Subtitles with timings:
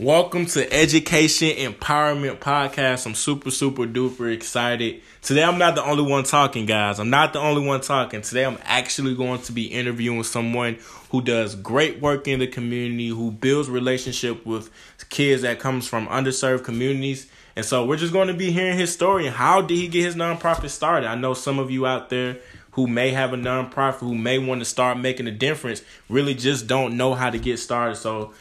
[0.00, 3.06] Welcome to Education Empowerment Podcast.
[3.06, 5.02] I'm super, super duper excited.
[5.22, 6.98] Today, I'm not the only one talking, guys.
[6.98, 8.20] I'm not the only one talking.
[8.20, 10.78] Today, I'm actually going to be interviewing someone
[11.10, 14.68] who does great work in the community, who builds relationship with
[15.10, 17.28] kids that comes from underserved communities.
[17.54, 20.06] And so, we're just going to be hearing his story and how did he get
[20.06, 21.06] his nonprofit started.
[21.06, 22.38] I know some of you out there
[22.72, 26.66] who may have a nonprofit, who may want to start making a difference, really just
[26.66, 27.94] don't know how to get started.
[27.94, 28.34] So,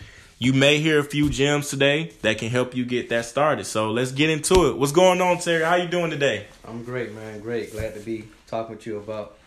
[0.43, 3.63] you may hear a few gems today that can help you get that started.
[3.63, 4.77] So let's get into it.
[4.77, 5.63] What's going on, Terry?
[5.63, 6.47] How you doing today?
[6.67, 7.39] I'm great, man.
[7.39, 7.71] Great.
[7.71, 9.37] Glad to be talking with you about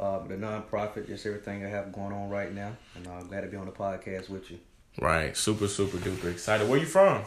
[0.00, 3.42] uh, the nonprofit, just everything I have going on right now, and I'm uh, glad
[3.42, 4.58] to be on the podcast with you.
[4.98, 5.36] Right.
[5.36, 6.66] Super, super duper excited.
[6.66, 7.24] Where you from?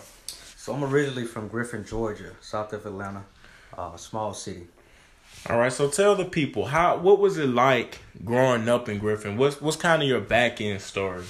[0.57, 3.25] So I'm originally from Griffin, Georgia, south of Atlanta,
[3.77, 4.63] uh, a small city.
[5.47, 5.71] All right.
[5.71, 9.37] So tell the people how what was it like growing up in Griffin?
[9.37, 11.25] What's what's kind of your back end story?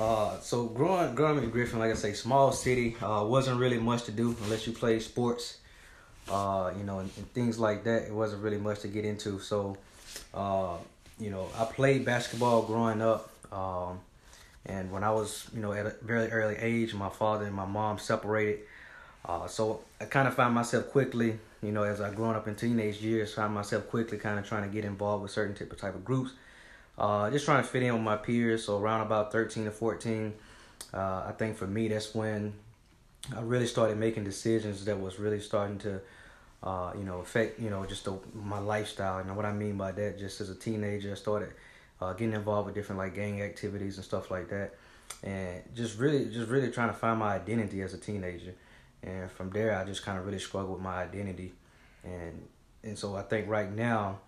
[0.00, 4.04] Uh, so growing growing in Griffin, like I say, small city, uh, wasn't really much
[4.04, 5.58] to do unless you play sports,
[6.30, 8.04] uh, you know, and, and, things like that.
[8.04, 9.38] It wasn't really much to get into.
[9.40, 9.76] So,
[10.32, 10.78] uh,
[11.18, 14.00] you know, I played basketball growing up, um,
[14.64, 17.66] and when I was, you know, at a very early age, my father and my
[17.66, 18.60] mom separated.
[19.22, 22.54] Uh, so I kind of found myself quickly, you know, as I grown up in
[22.54, 25.78] teenage years, found myself quickly kind of trying to get involved with certain type of
[25.78, 26.32] type of groups
[27.00, 28.64] uh, just trying to fit in with my peers.
[28.64, 30.34] So around about 13 to 14,
[30.92, 32.52] uh, I think for me that's when
[33.34, 36.00] I really started making decisions that was really starting to,
[36.62, 39.18] uh, you know, affect you know just the, my lifestyle.
[39.18, 41.52] And what I mean by that, just as a teenager, I started
[42.02, 44.74] uh, getting involved with different like gang activities and stuff like that,
[45.22, 48.54] and just really just really trying to find my identity as a teenager.
[49.02, 51.52] And from there, I just kind of really struggled with my identity,
[52.04, 52.46] and
[52.84, 54.18] and so I think right now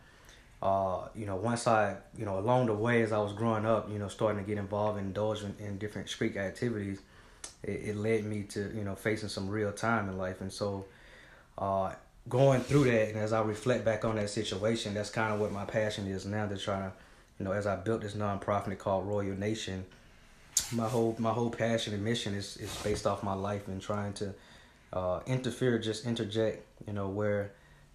[0.63, 3.91] uh, you know, once I, you know, along the way as I was growing up,
[3.91, 7.01] you know, starting to get involved and indulge in, in different street activities,
[7.65, 10.41] it, it, led me to, you know, facing some real time in life.
[10.41, 10.85] And so,
[11.59, 11.95] uh,
[12.29, 15.51] going through that, and as I reflect back on that situation, that's kind of what
[15.51, 16.47] my passion is now.
[16.47, 16.93] To try to,
[17.41, 19.85] you know, as I built this nonprofit called Royal Nation,
[20.71, 24.13] my whole my whole passion and mission is is based off my life and trying
[24.15, 24.33] to
[24.93, 27.51] uh, interfere, just interject, you know, where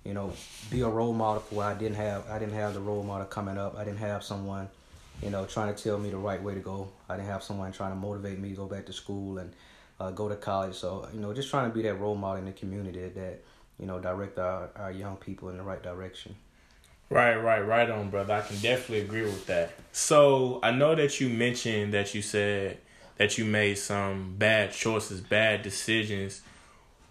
[0.08, 0.32] you know,
[0.72, 2.30] be a role model for I didn't have.
[2.30, 3.76] I didn't have the role model coming up.
[3.78, 4.70] I didn't have someone,
[5.22, 6.88] you know, trying to tell me the right way to go.
[7.10, 9.52] I didn't have someone trying to motivate me to go back to school and
[10.00, 10.76] uh, go to college.
[10.76, 13.44] So you know, just trying to be that role model in the community that
[13.78, 16.36] you know direct our our young people in the right direction.
[17.10, 18.34] Right, right, right on, brother.
[18.34, 19.72] I can definitely agree with that.
[19.92, 22.78] So I know that you mentioned that you said
[23.18, 26.42] that you made some bad choices, bad decisions.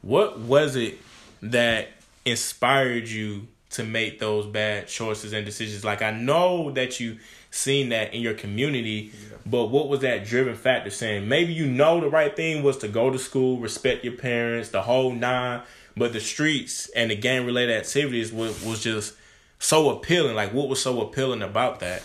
[0.01, 0.99] What was it
[1.43, 1.89] that
[2.27, 5.85] inspired you to make those bad choices and decisions?
[5.85, 7.19] Like I know that you
[7.51, 9.37] seen that in your community, yeah.
[9.47, 11.27] but what was that driven factor saying?
[11.27, 14.83] Maybe you know the right thing was to go to school, respect your parents, the
[14.83, 15.63] whole nine,
[15.97, 19.15] but the streets and the gang related activities was was just
[19.59, 20.35] so appealing.
[20.37, 22.03] Like what was so appealing about that?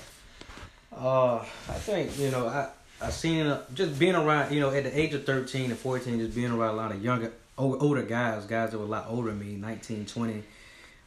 [0.96, 2.70] Uh, I think you know I
[3.02, 6.20] I seen uh, just being around you know at the age of thirteen and fourteen,
[6.20, 9.30] just being around a lot of younger older guys, guys that were a lot older
[9.30, 10.44] than me, 19, 20.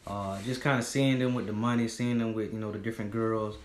[0.07, 2.77] Uh, just kind of seeing them with the money, seeing them with you know the
[2.77, 3.57] different girls,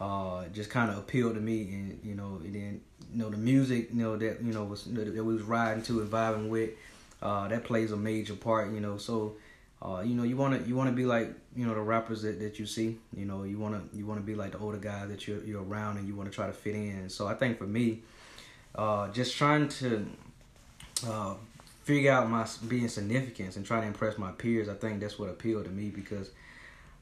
[0.00, 2.80] uh, just kind of appealed to me, and you know, and then
[3.12, 6.00] you know the music, you know that you know was that we was riding to
[6.00, 6.70] and vibing with,
[7.22, 8.96] uh, that plays a major part, you know.
[8.96, 9.36] So,
[9.80, 12.58] uh, you know, you wanna you wanna be like you know the rappers that, that
[12.58, 15.44] you see, you know, you wanna you wanna be like the older guys that you're
[15.44, 17.08] you're around, and you wanna try to fit in.
[17.08, 18.00] So I think for me,
[18.74, 20.06] uh, just trying to
[21.06, 21.34] uh,
[21.88, 24.68] figure out my being significance and try to impress my peers.
[24.68, 26.30] I think that's what appealed to me because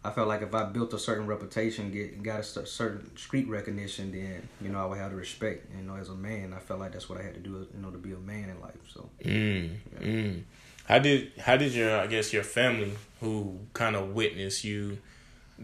[0.05, 4.13] I felt like if I built a certain reputation, get got a certain street recognition,
[4.13, 5.67] then you know I would have the respect.
[5.77, 7.83] You know, as a man, I felt like that's what I had to do, you
[7.83, 8.77] know, to be a man in life.
[8.95, 9.11] So.
[9.25, 10.07] Mm, yeah.
[10.07, 10.43] mm.
[10.85, 14.99] How did how did your I guess your family who kind of witnessed you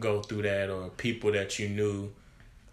[0.01, 2.11] go through that or people that you knew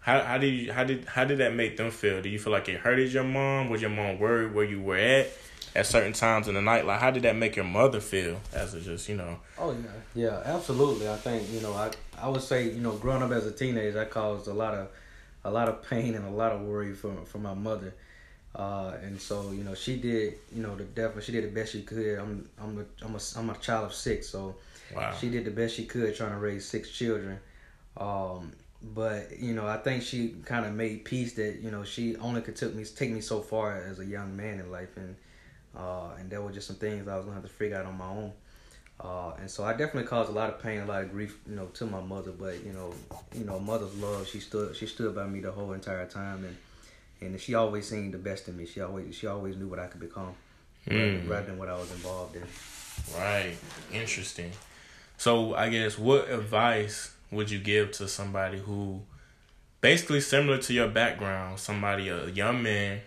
[0.00, 2.20] how how did you how did how did that make them feel?
[2.20, 3.70] Do you feel like it hurted your mom?
[3.70, 5.30] Was your mom worried where you were at?
[5.74, 6.86] At certain times in the night.
[6.86, 8.40] Like, how did that make your mother feel?
[8.52, 9.38] As a just you know.
[9.58, 11.08] Oh yeah, yeah, absolutely.
[11.08, 14.00] I think you know, I I would say you know, growing up as a teenager,
[14.00, 14.88] I caused a lot of
[15.44, 17.94] a lot of pain and a lot of worry for for my mother.
[18.54, 21.72] Uh, and so you know she did you know the definitely she did the best
[21.72, 22.18] she could.
[22.18, 24.56] I'm I'm a, I'm a I'm a child of six, so
[24.94, 25.14] wow.
[25.18, 27.38] she did the best she could trying to raise six children.
[27.96, 28.52] Um,
[28.82, 32.40] but you know I think she kind of made peace that you know she only
[32.40, 35.14] could took me take me so far as a young man in life, and
[35.76, 37.96] uh, and there were just some things I was gonna have to figure out on
[37.96, 38.32] my own.
[39.02, 41.56] Uh, and so I definitely caused a lot of pain, a lot of grief, you
[41.56, 42.32] know, to my mother.
[42.32, 42.92] But you know,
[43.34, 44.28] you know, mother's love.
[44.28, 46.56] She stood, she stood by me the whole entire time, and
[47.22, 48.66] and she always seen the best in me.
[48.66, 50.34] She always she always knew what I could become,
[50.88, 51.28] Mm.
[51.28, 52.42] rather than what I was involved in.
[53.16, 53.56] Right.
[53.92, 54.52] Interesting.
[55.16, 59.00] So I guess what advice would you give to somebody who
[59.80, 63.00] basically similar to your background, somebody a young man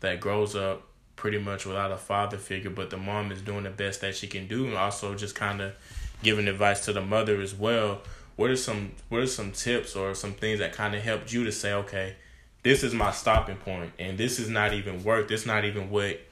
[0.00, 0.82] that grows up
[1.20, 4.26] pretty much without a father figure, but the mom is doing the best that she
[4.26, 5.74] can do and also just kind of
[6.22, 8.00] giving advice to the mother as well.
[8.36, 11.44] What are some what are some tips or some things that kind of helped you
[11.44, 12.16] to say, okay,
[12.62, 15.28] this is my stopping point and this is not even work.
[15.28, 16.22] This not even what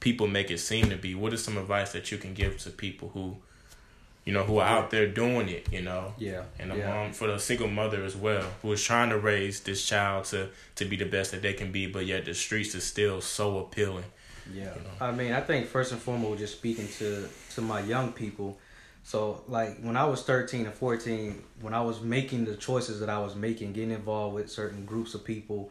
[0.00, 1.14] people make it seem to be.
[1.14, 3.36] What is some advice that you can give to people who
[4.24, 6.14] you know, who are out there doing it, you know.
[6.16, 6.88] Yeah, And a yeah.
[6.88, 10.48] mom for the single mother as well, who is trying to raise this child to
[10.76, 13.58] to be the best that they can be, but yet the streets is still so
[13.58, 14.04] appealing.
[14.52, 14.90] Yeah, You know?
[15.00, 18.58] I mean, I think first and foremost, just speaking to to my young people.
[19.04, 23.08] So, like when I was thirteen and fourteen, when I was making the choices that
[23.08, 25.70] I was making, getting involved with certain groups of people,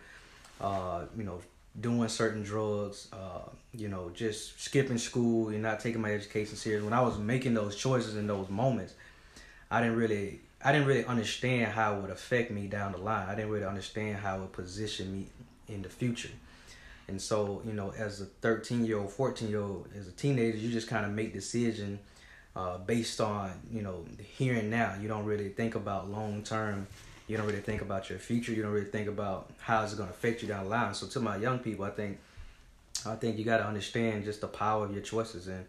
[0.59, 1.39] uh, you know,
[1.79, 6.83] doing certain drugs, uh, you know, just skipping school and not taking my education serious.
[6.83, 8.93] When I was making those choices in those moments,
[9.69, 13.29] I didn't really, I didn't really understand how it would affect me down the line.
[13.29, 15.27] I didn't really understand how it would position me
[15.69, 16.29] in the future.
[17.11, 20.57] And so, you know, as a 13 year old, 14 year old, as a teenager,
[20.57, 21.99] you just kind of make decision
[22.55, 24.95] uh, based on, you know, here and now.
[24.99, 26.87] You don't really think about long term.
[27.27, 28.53] You don't really think about your future.
[28.53, 30.93] You don't really think about how it's going to affect you down the line.
[30.93, 32.17] So, to my young people, I think,
[33.05, 35.65] I think you got to understand just the power of your choices and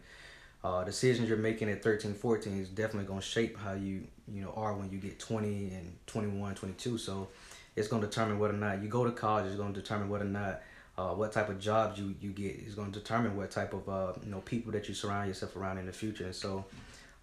[0.63, 4.41] uh, decisions you're making at 13, 14 is definitely going to shape how you, you
[4.41, 6.97] know, are when you get 20 and 21, 22.
[6.97, 7.27] So,
[7.75, 9.47] it's going to determine whether or not you go to college.
[9.47, 10.61] It's going to determine whether or not
[10.97, 13.89] uh, what type of jobs you, you get is going to determine what type of
[13.89, 16.25] uh, you know people that you surround yourself around in the future.
[16.25, 16.65] And so,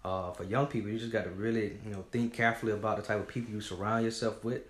[0.03, 3.03] uh, for young people, you just got to really you know think carefully about the
[3.03, 4.63] type of people you surround yourself with,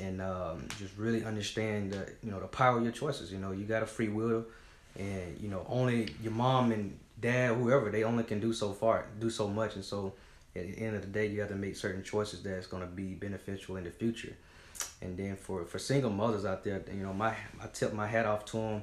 [0.00, 3.32] and um, just really understand the you know the power of your choices.
[3.32, 4.44] You know, you got a free will,
[4.98, 9.06] and you know only your mom and dad, whoever, they only can do so far,
[9.20, 9.76] do so much.
[9.76, 10.14] And so,
[10.54, 12.88] at the end of the day, you have to make certain choices that's going to
[12.88, 14.36] be beneficial in the future.
[15.00, 17.30] And then for for single mothers out there, you know, my
[17.60, 18.82] I tip my hat off to them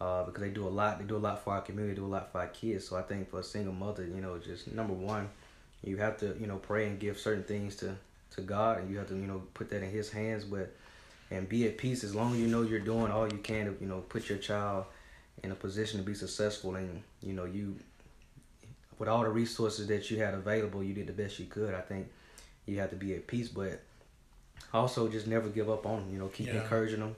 [0.00, 0.98] uh, because they do a lot.
[0.98, 2.88] They do a lot for our community, do a lot for our kids.
[2.88, 5.28] So I think for a single mother, you know, just number one,
[5.84, 7.96] you have to you know pray and give certain things to
[8.36, 10.44] to God, and you have to you know put that in His hands.
[10.44, 10.74] But
[11.30, 13.76] and be at peace as long as you know you're doing all you can to
[13.80, 14.86] you know put your child
[15.42, 17.76] in a position to be successful, and you know you
[18.98, 21.74] with all the resources that you had available, you did the best you could.
[21.74, 22.08] I think
[22.66, 23.80] you have to be at peace, but
[24.72, 26.12] also just never give up on them.
[26.12, 26.62] You know, keep Yeah.
[26.62, 27.16] encouraging them,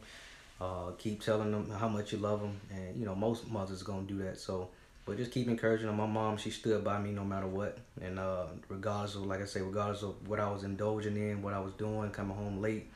[0.60, 4.06] uh, keep telling them how much you love them, and you know most mothers gonna
[4.06, 4.38] do that.
[4.38, 4.68] So,
[5.04, 5.96] but just keep encouraging them.
[5.96, 9.46] My mom, she stood by me no matter what, and uh, regardless of like I
[9.46, 12.90] say, regardless of what I was indulging in, what I was doing, coming home late,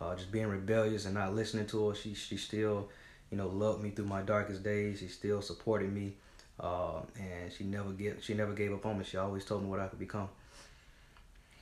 [0.00, 2.88] uh, just being rebellious and not listening to her, she she still,
[3.30, 5.00] you know, loved me through my darkest days.
[5.00, 6.14] She still supported me.
[6.58, 9.04] Uh, and she never get she never gave up on me.
[9.04, 10.28] She always told me what I could become.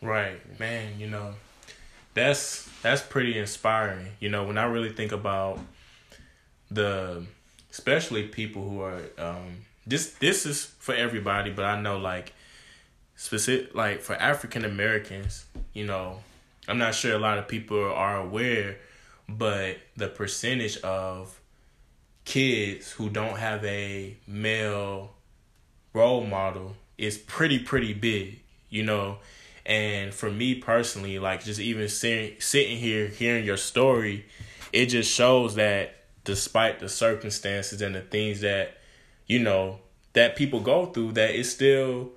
[0.02, 0.98] Right, man.
[0.98, 1.34] You know,
[2.14, 4.08] that's that's pretty inspiring.
[4.20, 5.60] You know, when I really think about
[6.70, 7.24] the,
[7.70, 12.32] especially people who are um this this is for everybody, but I know like
[13.16, 16.20] specific like for African Americans, you know,
[16.68, 18.76] I'm not sure a lot of people are aware,
[19.28, 21.40] but the percentage of
[22.24, 25.14] kids who don't have a male
[25.94, 29.18] role model is pretty pretty big, you know.
[29.68, 34.24] And for me personally, like just even sitting sitting here hearing your story,
[34.72, 35.94] it just shows that
[36.24, 38.78] despite the circumstances and the things that
[39.26, 39.78] you know
[40.14, 42.12] that people go through, that it's still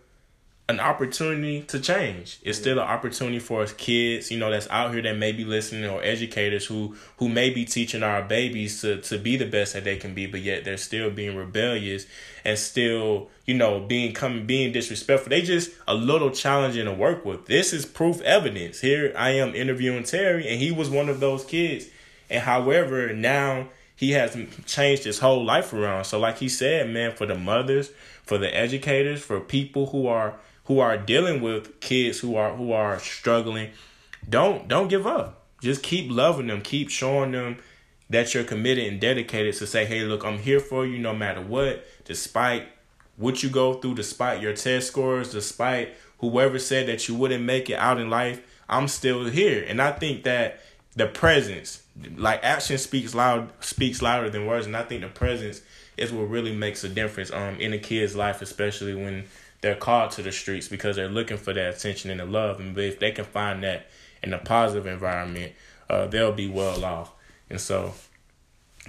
[0.69, 2.39] an opportunity to change.
[2.43, 5.43] It's still an opportunity for us kids, you know, that's out here that may be
[5.43, 9.73] listening or educators who who may be teaching our babies to to be the best
[9.73, 12.05] that they can be, but yet they're still being rebellious
[12.45, 15.29] and still, you know, being coming being disrespectful.
[15.29, 17.47] They just a little challenging to work with.
[17.47, 18.79] This is proof evidence.
[18.79, 21.87] Here I am interviewing Terry and he was one of those kids.
[22.29, 26.05] And however, now he has changed his whole life around.
[26.05, 27.91] So like he said, man, for the mothers,
[28.23, 30.35] for the educators, for people who are
[30.71, 33.69] who are dealing with kids who are who are struggling,
[34.29, 35.43] don't don't give up.
[35.61, 37.57] Just keep loving them, keep showing them
[38.09, 41.41] that you're committed and dedicated to say, "Hey, look, I'm here for you no matter
[41.41, 42.69] what, despite
[43.17, 47.69] what you go through, despite your test scores, despite whoever said that you wouldn't make
[47.69, 50.61] it out in life, I'm still here." And I think that
[50.95, 51.81] the presence,
[52.15, 55.59] like action speaks loud speaks louder than words, and I think the presence
[55.97, 59.25] is what really makes a difference um in a kid's life, especially when
[59.61, 62.59] they're called to the streets because they're looking for that attention and the love.
[62.59, 63.87] And if they can find that
[64.23, 65.53] in a positive environment,
[65.89, 67.11] uh, they'll be well off.
[67.49, 67.93] And so,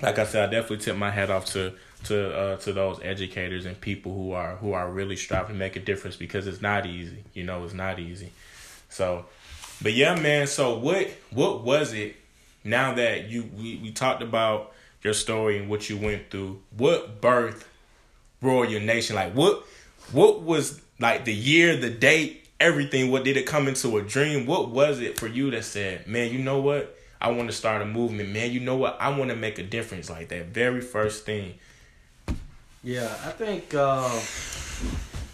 [0.00, 1.75] like I said, I definitely tip my hat off to
[2.05, 5.76] to uh, to those educators and people who are who are really striving to make
[5.76, 7.25] a difference because it's not easy.
[7.35, 8.33] You know, it's not easy.
[8.88, 9.26] So,
[9.83, 10.47] but yeah, man.
[10.47, 12.17] So what what was it?
[12.64, 17.21] Now that you we, we talked about your story and what you went through, what
[17.21, 17.69] birth
[18.41, 19.17] Royal Nation?
[19.17, 19.67] Like what
[20.12, 23.11] what was like the year, the date, everything?
[23.11, 24.47] What did it come into a dream?
[24.47, 26.97] What was it for you that said, man, you know what?
[27.21, 28.50] I want to start a movement, man.
[28.50, 28.97] You know what?
[29.00, 30.11] I want to make a difference.
[30.11, 31.54] Like that very first thing.
[32.83, 33.73] Yeah, I think.
[33.75, 34.09] Uh,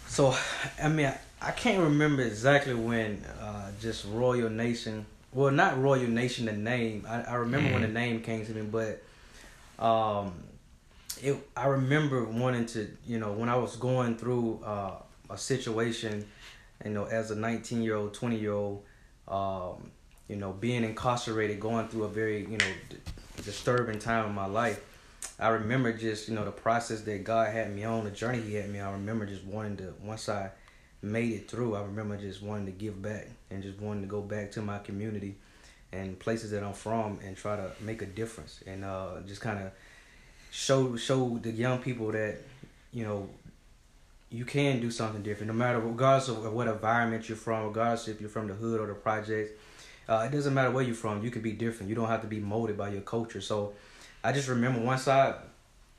[0.07, 0.35] so,
[0.81, 5.05] I mean, I, can't remember exactly when uh, just Royal Nation.
[5.33, 7.05] Well, not Royal Nation, the name.
[7.09, 7.95] I, I remember mm when the mm-hmm.
[7.95, 9.03] name came to me, but
[9.83, 10.33] um,
[11.23, 11.37] it.
[11.55, 14.95] I remember wanting to, you know, when I was going through uh,
[15.29, 16.27] a situation,
[16.83, 18.83] you know, as a 19 year old, 20 year old.
[19.27, 19.91] Um,
[20.29, 22.97] you know, being incarcerated, going through a very, you know, d-
[23.43, 24.79] disturbing time in my life.
[25.39, 28.53] I remember just, you know, the process that God had me on, the journey He
[28.53, 28.79] had me.
[28.79, 30.51] I remember just wanting to, once I
[31.01, 34.21] made it through, I remember just wanting to give back and just wanting to go
[34.21, 35.35] back to my community
[35.91, 39.57] and places that I'm from and try to make a difference and uh, just kind
[39.59, 39.71] of
[40.51, 42.37] show show the young people that,
[42.91, 43.29] you know,
[44.29, 48.21] you can do something different no matter regardless of what environment you're from, regardless if
[48.21, 49.51] you're from the hood or the projects
[50.09, 51.23] uh, it doesn't matter where you're from.
[51.23, 51.87] You can be different.
[51.87, 53.41] You don't have to be molded by your culture.
[53.41, 53.73] So
[54.23, 55.35] I just remember once I,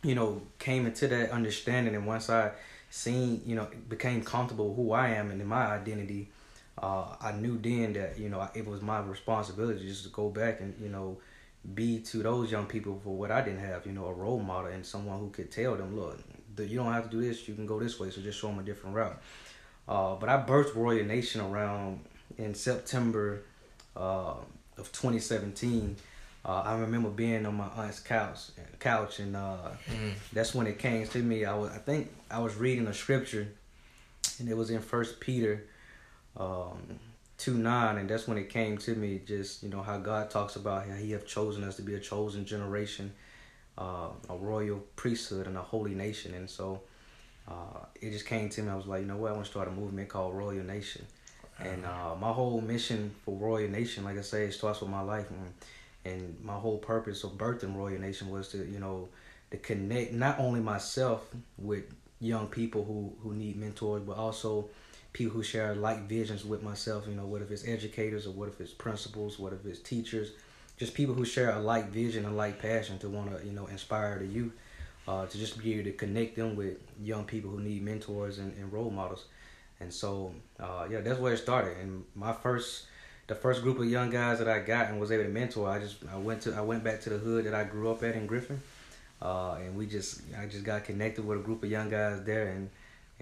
[0.03, 2.51] you know, came into that understanding and once I
[2.91, 6.29] seen, you know, became comfortable who I am and in my identity,
[6.77, 10.61] uh, I knew then that, you know, it was my responsibility just to go back
[10.61, 11.19] and, you know,
[11.75, 14.71] be to those young people for what I didn't have, you know, a role model
[14.71, 16.19] and someone who could tell them, look,
[16.59, 18.59] you don't have to do this, you can go this way, so just show them
[18.59, 19.21] a different route.
[19.89, 22.01] Uh, but I birthed Royal Nation around
[22.39, 23.43] in September
[23.97, 24.35] uh,
[24.77, 25.97] of 2017.
[26.45, 28.39] Uh, I remember being on my aunt's couch,
[28.79, 29.57] couch, and uh,
[29.91, 30.13] mm.
[30.33, 31.45] that's when it came to me.
[31.45, 33.49] I was, I think, I was reading a scripture,
[34.39, 35.67] and it was in First Peter,
[36.37, 36.99] um,
[37.41, 39.21] two nine, and that's when it came to me.
[39.25, 42.01] Just you know how God talks about how He have chosen us to be a
[42.01, 43.13] chosen generation,
[43.79, 46.83] uh, a royal priesthood, and a holy nation, and so
[47.49, 48.69] uh, it just came to me.
[48.71, 51.07] I was like, you know what, I want to start a movement called Royal Nation
[51.65, 55.03] and uh, my whole mission for Royal Nation, like I say, it starts with my
[55.03, 59.09] life, and, and my whole purpose of birthing Royal Nation was to, you know,
[59.51, 61.27] to connect not only myself
[61.59, 61.85] with
[62.21, 64.69] young people who who need mentors, but also
[65.13, 67.07] people who share like visions with myself.
[67.09, 70.33] You know, what if it's educators or what if it's principals, what if it's teachers,
[70.77, 73.67] just people who share a like vision and like passion to want to you know
[73.67, 74.53] inspire the youth,
[75.07, 78.57] uh, to just be able to connect them with young people who need mentors and,
[78.57, 79.25] and role models.
[79.81, 81.79] And so, uh, yeah, that's where it started.
[81.79, 82.87] And my first,
[83.27, 85.79] the first group of young guys that I got and was able to mentor, I
[85.79, 88.15] just I went to I went back to the hood that I grew up at
[88.15, 88.61] in Griffin,
[89.23, 92.49] uh, and we just I just got connected with a group of young guys there,
[92.49, 92.71] and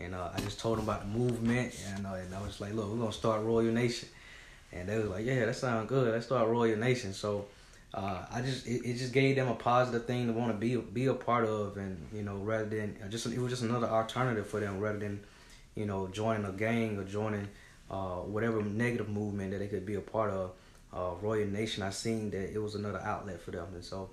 [0.03, 2.75] and uh, I just told them about the movement, and, uh, and I was like,
[2.75, 4.09] look, we're gonna start Royal Nation,
[4.73, 6.13] and they was like, yeah, that sounds good.
[6.13, 7.13] Let's start Royal Nation.
[7.13, 7.47] So.
[7.95, 10.77] Uh, I just it, it just gave them a positive thing to want to be
[10.77, 14.47] be a part of, and you know, rather than just it was just another alternative
[14.47, 15.21] for them rather than
[15.79, 17.49] you know, joining a gang or joining
[17.91, 20.51] uh, whatever negative movement that they could be a part of.
[20.93, 24.11] Uh, Royal Nation, I seen that it was another outlet for them, and so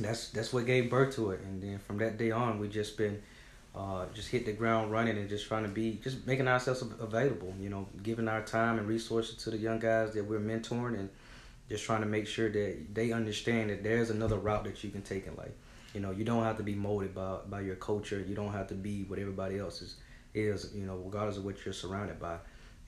[0.00, 1.40] that's that's what gave birth to it.
[1.42, 3.22] And then from that day on, we just been
[3.74, 7.52] uh, just hit the ground running and just trying to be just making ourselves available.
[7.60, 11.08] You know, giving our time and resources to the young guys that we're mentoring, and
[11.68, 15.02] just trying to make sure that they understand that there's another route that you can
[15.02, 15.52] take in life.
[15.94, 18.24] You know, you don't have to be molded by by your culture.
[18.26, 19.96] You don't have to be what everybody else is
[20.34, 22.36] is you know regardless of what you're surrounded by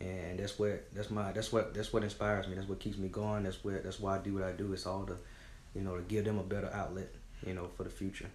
[0.01, 3.09] and that's what that's my that's what that's what inspires me that's what keeps me
[3.09, 5.17] going that's what that's why i do what i do it's all to
[5.75, 7.09] you know to give them a better outlet
[7.47, 8.29] you know for the future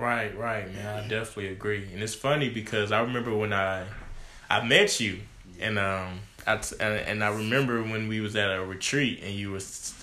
[0.00, 3.84] right right man i definitely agree and it's funny because i remember when i
[4.48, 5.20] i met you
[5.60, 9.94] and um I, and I remember when we was at a retreat and you was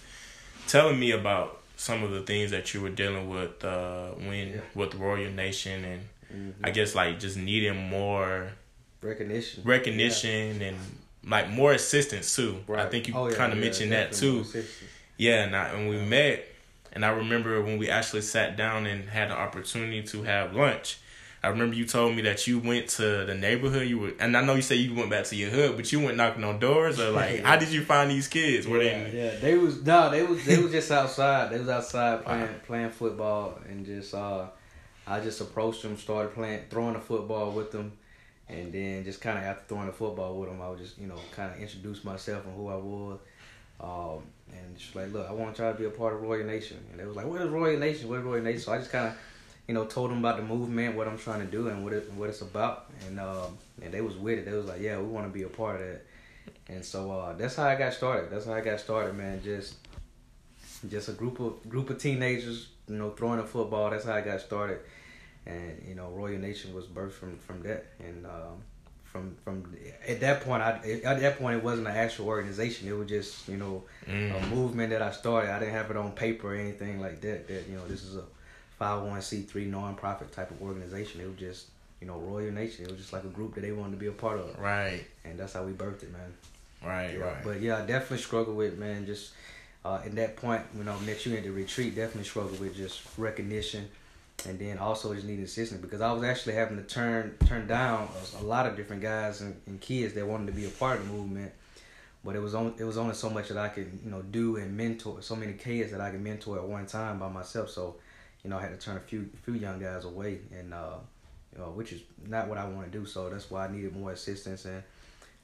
[0.67, 4.59] telling me about some of the things that you were dealing with uh, when yeah.
[4.75, 6.65] with Royal Nation and Mm-hmm.
[6.65, 8.49] I guess like just needing more
[9.01, 10.67] recognition, recognition, yeah.
[10.67, 10.77] and
[11.25, 12.63] like more assistance too.
[12.67, 12.85] Right.
[12.85, 14.45] I think you oh, yeah, kind of mentioned that too.
[15.17, 16.45] Yeah, and, I, and we met,
[16.97, 20.97] and I remember when we actually sat down and had an opportunity to have lunch.
[21.43, 23.87] I remember you told me that you went to the neighborhood.
[23.87, 25.99] You were, and I know you say you went back to your hood, but you
[25.99, 26.99] went knocking on doors.
[26.99, 28.67] Or like, how did you find these kids?
[28.67, 29.15] Were yeah, they?
[29.15, 31.51] Yeah, they was no, they was they was just outside.
[31.51, 32.59] They was outside playing wow.
[32.65, 34.47] playing football and just uh
[35.05, 37.91] I just approached them, started playing, throwing the football with them,
[38.49, 41.05] and then just kind of after throwing the football with them, I would just you
[41.05, 43.19] know kind of introduce myself and who I was,
[43.79, 46.77] Um, and she's like, look, I want y'all to be a part of Royal Nation.
[46.91, 48.09] And they was like, what is Royal Nation?
[48.09, 48.61] What is Royal Nation?
[48.61, 49.17] So I just kind of,
[49.67, 52.11] you know, told them about the movement, what I'm trying to do, and what it
[52.13, 52.91] what it's about.
[53.05, 54.45] And um, and they was with it.
[54.45, 56.05] They was like, yeah, we want to be a part of that.
[56.69, 58.31] And so uh, that's how I got started.
[58.31, 59.41] That's how I got started, man.
[59.43, 59.75] Just
[60.89, 63.89] just a group of group of teenagers, you know, throwing a football.
[63.89, 64.79] That's how I got started.
[65.45, 67.85] And you know, Royal Nation was birthed from from that.
[67.99, 68.63] And um,
[69.17, 69.75] from from
[70.07, 72.87] at that point, I at that point it wasn't an actual organization.
[72.87, 74.35] It was just you know mm.
[74.35, 75.51] a movement that I started.
[75.51, 77.47] I didn't have it on paper or anything like that.
[77.47, 78.23] That you know, this is a
[78.81, 81.21] 501c3 nonprofit type of organization.
[81.21, 81.67] It was just
[82.01, 82.85] you know Royal Nation.
[82.85, 84.57] It was just like a group that they wanted to be a part of.
[84.59, 85.03] Right.
[85.25, 86.33] And that's how we birthed it, man.
[86.83, 87.17] Right.
[87.17, 87.25] Yeah.
[87.25, 87.43] Right.
[87.43, 89.05] But yeah, I definitely struggle with man.
[89.05, 89.31] Just
[89.83, 93.01] uh, at that point, when I met you in the retreat, definitely struggle with just
[93.17, 93.89] recognition
[94.45, 98.07] and then also just needed assistance because I was actually having to turn turn down
[98.39, 101.07] a, lot of different guys and, and, kids that wanted to be a part of
[101.07, 101.51] the movement,
[102.23, 104.57] but it was only it was only so much that I could you know do
[104.57, 107.71] and mentor so many kids that I could mentor at one time by myself.
[107.71, 107.95] So,
[108.43, 110.97] you know, I had to turn a few few young guys away, and uh,
[111.53, 113.05] you know, which is not what I want to do.
[113.05, 114.83] So that's why I needed more assistance and.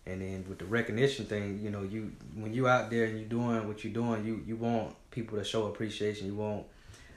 [0.05, 3.29] And then with the recognition thing, you know, you when you out there and you're
[3.29, 6.27] doing what you're doing, you you want people to show appreciation.
[6.27, 6.65] You want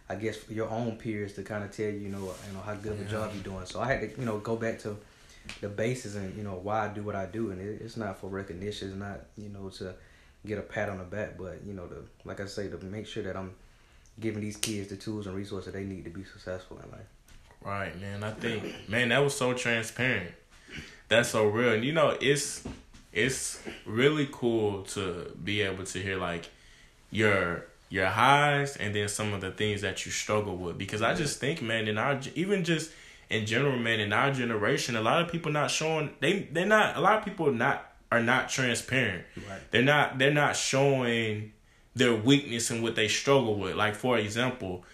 [0.08, 2.74] I guess your own peers to kind of tell you, you know, you know how
[2.74, 3.66] good of a job you're doing.
[3.66, 4.96] So I had to, you know, go back to
[5.60, 8.18] the basis and you know why I do what I do, and it, it's not
[8.18, 9.94] for recognition, it's not you know to
[10.44, 13.06] get a pat on the back, but you know to like I say to make
[13.06, 13.52] sure that I'm
[14.18, 17.06] giving these kids the tools and resources they need to be successful in life.
[17.60, 18.22] Right, man.
[18.22, 20.32] I think, man, that was so transparent.
[21.08, 22.64] That's so real, and you know, it's
[23.12, 26.50] it's really cool to be able to hear like
[27.10, 30.78] your your highs and then some of the things that you struggle with.
[30.78, 32.90] Because I just think man in our even just
[33.30, 36.96] in general man in our generation a lot of people not showing they they're not
[36.96, 39.24] a lot of people not are not transparent.
[39.36, 39.60] Right.
[39.70, 41.52] they're not they're not showing
[41.94, 43.74] their weakness and what they struggle with.
[43.76, 44.84] Like for example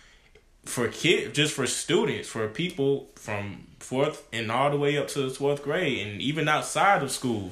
[0.65, 5.29] for kids just for students for people from fourth and all the way up to
[5.29, 7.51] the 12th grade and even outside of school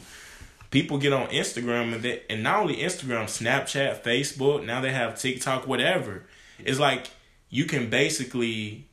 [0.70, 5.18] people get on Instagram and they, and not only Instagram, Snapchat, Facebook, now they have
[5.18, 6.24] TikTok, whatever.
[6.58, 7.08] It's like
[7.48, 8.86] you can basically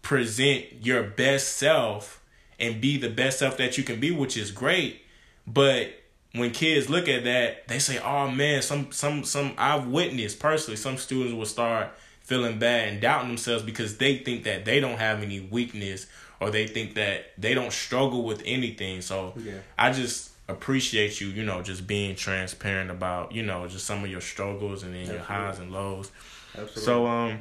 [0.00, 2.22] present your best self
[2.58, 5.02] and be the best self that you can be, which is great.
[5.46, 5.92] But
[6.34, 10.76] when kids look at that, they say, "Oh man, some some some I've witnessed personally
[10.76, 14.98] some students will start feeling bad and doubting themselves because they think that they don't
[14.98, 16.06] have any weakness
[16.40, 19.58] or they think that they don't struggle with anything." So yeah.
[19.76, 24.10] I just appreciate you, you know, just being transparent about, you know, just some of
[24.10, 25.16] your struggles and then Absolutely.
[25.16, 26.10] your highs and lows.
[26.54, 26.82] Absolutely.
[26.82, 27.40] So um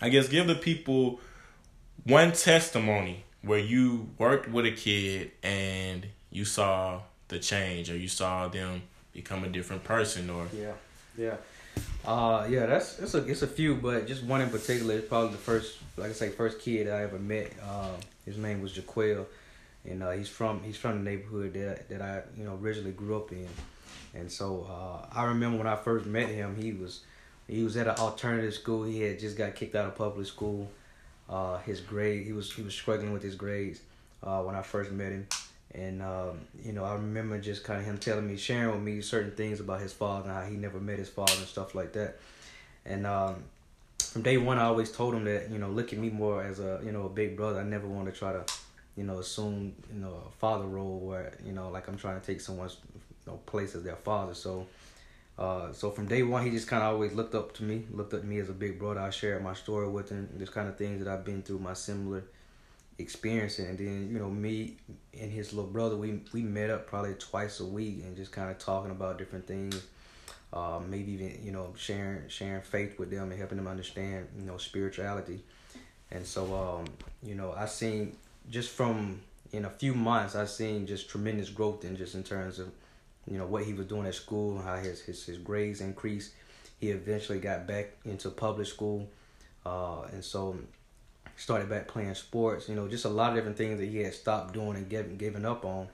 [0.00, 1.20] I guess give the people
[2.04, 8.08] one testimony where you worked with a kid and you saw the change or you
[8.08, 8.82] saw them
[9.12, 10.72] become a different person or Yeah.
[11.16, 11.36] Yeah.
[12.04, 15.32] Uh yeah, that's it's a it's a few, but just one in particular is probably
[15.32, 17.52] the first like I say, first kid I ever met.
[17.62, 19.26] Uh, his name was Jaquel
[19.88, 23.16] and uh, he's from he's from the neighborhood that that I you know originally grew
[23.16, 23.48] up in,
[24.14, 27.00] and so uh, I remember when I first met him, he was
[27.48, 28.84] he was at an alternative school.
[28.84, 30.70] He had just got kicked out of public school.
[31.28, 33.80] Uh, his grade he was he was struggling with his grades
[34.22, 35.26] uh, when I first met him,
[35.74, 39.00] and um, you know I remember just kind of him telling me sharing with me
[39.00, 41.92] certain things about his father and how he never met his father and stuff like
[41.94, 42.18] that,
[42.84, 43.06] and.
[43.06, 43.44] Um,
[43.98, 46.60] from day one, I always told him that you know, look at me more as
[46.60, 47.60] a you know a big brother.
[47.60, 48.44] I never want to try to
[48.96, 52.26] you know, assume, you know, a father role where, you know, like I'm trying to
[52.26, 54.34] take someone's you know, place as their father.
[54.34, 54.66] So,
[55.38, 58.12] uh, so from day one, he just kind of always looked up to me, looked
[58.12, 59.00] at me as a big brother.
[59.00, 61.72] I shared my story with him, this kind of things that I've been through, my
[61.72, 62.24] similar
[62.98, 63.66] experiencing.
[63.66, 64.76] And then, you know, me
[65.18, 68.50] and his little brother, we, we met up probably twice a week and just kind
[68.50, 69.82] of talking about different things.
[70.52, 74.44] Uh, maybe even, you know, sharing, sharing faith with them and helping them understand, you
[74.44, 75.42] know, spirituality.
[76.10, 76.84] And so, um,
[77.22, 78.16] you know, I seen
[78.50, 79.20] just from
[79.52, 82.70] in a few months, I've seen just tremendous growth in just in terms of,
[83.30, 86.32] you know, what he was doing at school, how his his, his grades increased.
[86.80, 89.08] He eventually got back into public school,
[89.64, 90.56] uh, and so
[91.36, 92.68] started back playing sports.
[92.68, 95.16] You know, just a lot of different things that he had stopped doing and given
[95.16, 95.88] given up on.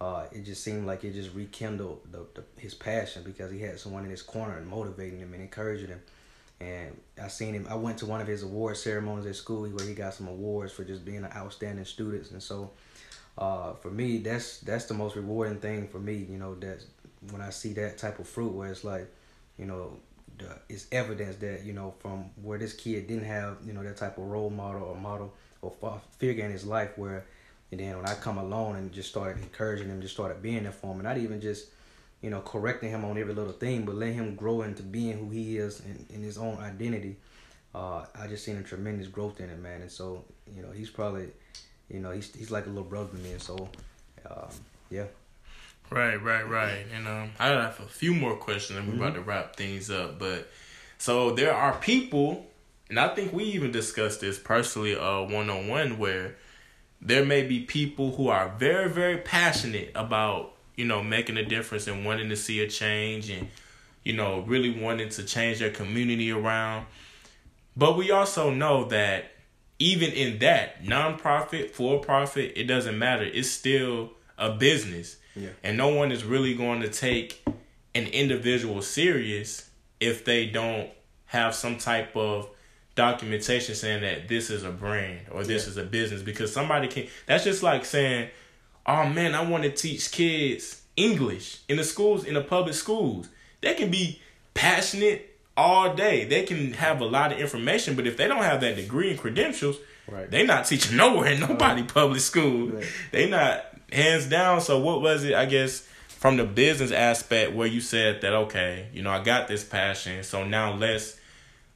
[0.00, 3.78] Uh, it just seemed like it just rekindled the, the, his passion because he had
[3.78, 6.00] someone in his corner and motivating him and encouraging him.
[6.62, 7.66] And I seen him.
[7.68, 10.72] I went to one of his award ceremonies at school where he got some awards
[10.72, 12.30] for just being an outstanding student.
[12.30, 12.70] And so,
[13.36, 16.26] uh, for me, that's that's the most rewarding thing for me.
[16.30, 16.84] You know, that
[17.30, 19.08] when I see that type of fruit, where it's like,
[19.58, 19.96] you know,
[20.38, 23.96] the, it's evidence that you know from where this kid didn't have you know that
[23.96, 27.24] type of role model or model or figure in his life where
[27.72, 30.72] and then when I come along and just started encouraging him, just started being there
[30.72, 31.68] for him, and not even just
[32.22, 35.28] you know, correcting him on every little thing, but letting him grow into being who
[35.30, 37.16] he is in, in his own identity.
[37.74, 39.82] Uh, I just seen a tremendous growth in him, man.
[39.82, 41.28] And so, you know, he's probably,
[41.90, 43.32] you know, he's he's like a little brother to me.
[43.32, 43.68] And so,
[44.30, 44.48] um,
[44.88, 45.06] yeah.
[45.90, 46.86] Right, right, right.
[46.94, 49.02] And um, I have a few more questions, and we're mm-hmm.
[49.02, 50.18] about to wrap things up.
[50.18, 50.48] But
[50.98, 52.46] so there are people,
[52.88, 56.36] and I think we even discussed this personally, uh, one on one, where
[57.00, 61.86] there may be people who are very, very passionate about you know making a difference
[61.86, 63.48] and wanting to see a change, and
[64.04, 66.86] you know really wanting to change their community around.
[67.76, 69.32] But we also know that
[69.78, 73.24] even in that nonprofit, for profit, it doesn't matter.
[73.24, 75.50] It's still a business yeah.
[75.62, 77.42] And no one is really going to take
[77.94, 79.68] an individual serious
[80.00, 80.90] if they don't
[81.26, 82.48] have some type of
[82.94, 85.70] documentation saying that this is a brand or this yeah.
[85.70, 88.28] is a business because somebody can that's just like saying
[88.86, 93.28] oh man i want to teach kids english in the schools in the public schools
[93.60, 94.20] they can be
[94.54, 98.60] passionate all day they can have a lot of information but if they don't have
[98.60, 99.76] that degree and credentials
[100.08, 100.30] right.
[100.30, 101.92] they not teaching nowhere in nobody right.
[101.92, 102.86] public school right.
[103.12, 104.60] they not hands down.
[104.60, 105.34] So what was it?
[105.34, 109.48] I guess from the business aspect where you said that okay, you know, I got
[109.48, 111.18] this passion, so now let's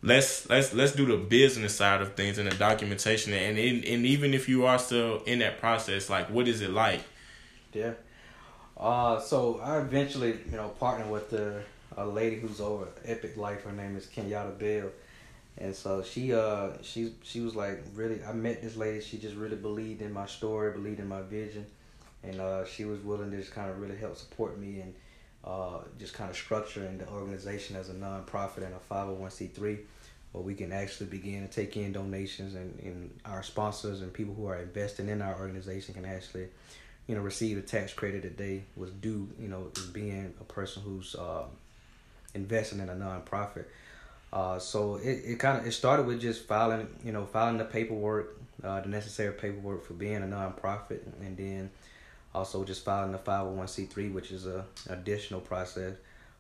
[0.07, 4.07] let's let's let's do the business side of things and the documentation and and, and
[4.07, 7.01] even if you are still in that process, like what is it like?
[7.73, 7.93] Yeah.
[8.77, 11.63] Uh, so I eventually, you know, partnered with the
[11.97, 13.65] a lady who's over Epic Life.
[13.65, 14.91] Her name is Kenyatta Bell.
[15.59, 19.35] And so she uh she she was like really I met this lady, she just
[19.35, 21.67] really believed in my story, believed in my vision
[22.27, 24.95] and uh, she was willing to just kind of really help support me and
[25.45, 29.79] uh, just kind of structuring the organization as a nonprofit and a 501c3
[30.37, 34.35] where we can actually begin to take in donations and, and our sponsors and people
[34.35, 36.47] who are investing in our organization can actually
[37.07, 40.83] you know receive the tax credit that they was due you know being a person
[40.83, 41.45] who's uh,
[42.35, 43.65] investing in a nonprofit
[44.35, 47.65] uh, so it, it kind of it started with just filing you know filing the
[47.65, 51.71] paperwork uh, the necessary paperwork for being a nonprofit and then
[52.37, 55.95] also, just filing the 501c3, which is a additional process.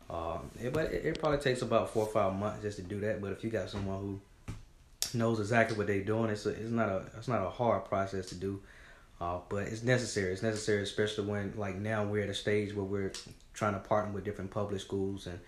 [0.09, 3.01] Um, it, but it, it, probably takes about four or five months just to do
[3.01, 3.21] that.
[3.21, 4.21] But if you got someone who
[5.19, 8.27] knows exactly what they're doing, it's a, it's not a it's not a hard process
[8.27, 8.61] to do.
[9.21, 10.33] Uh, but it's necessary.
[10.33, 13.13] It's necessary, especially when like now we're at a stage where we're
[13.55, 15.41] trying to partner with different public schools and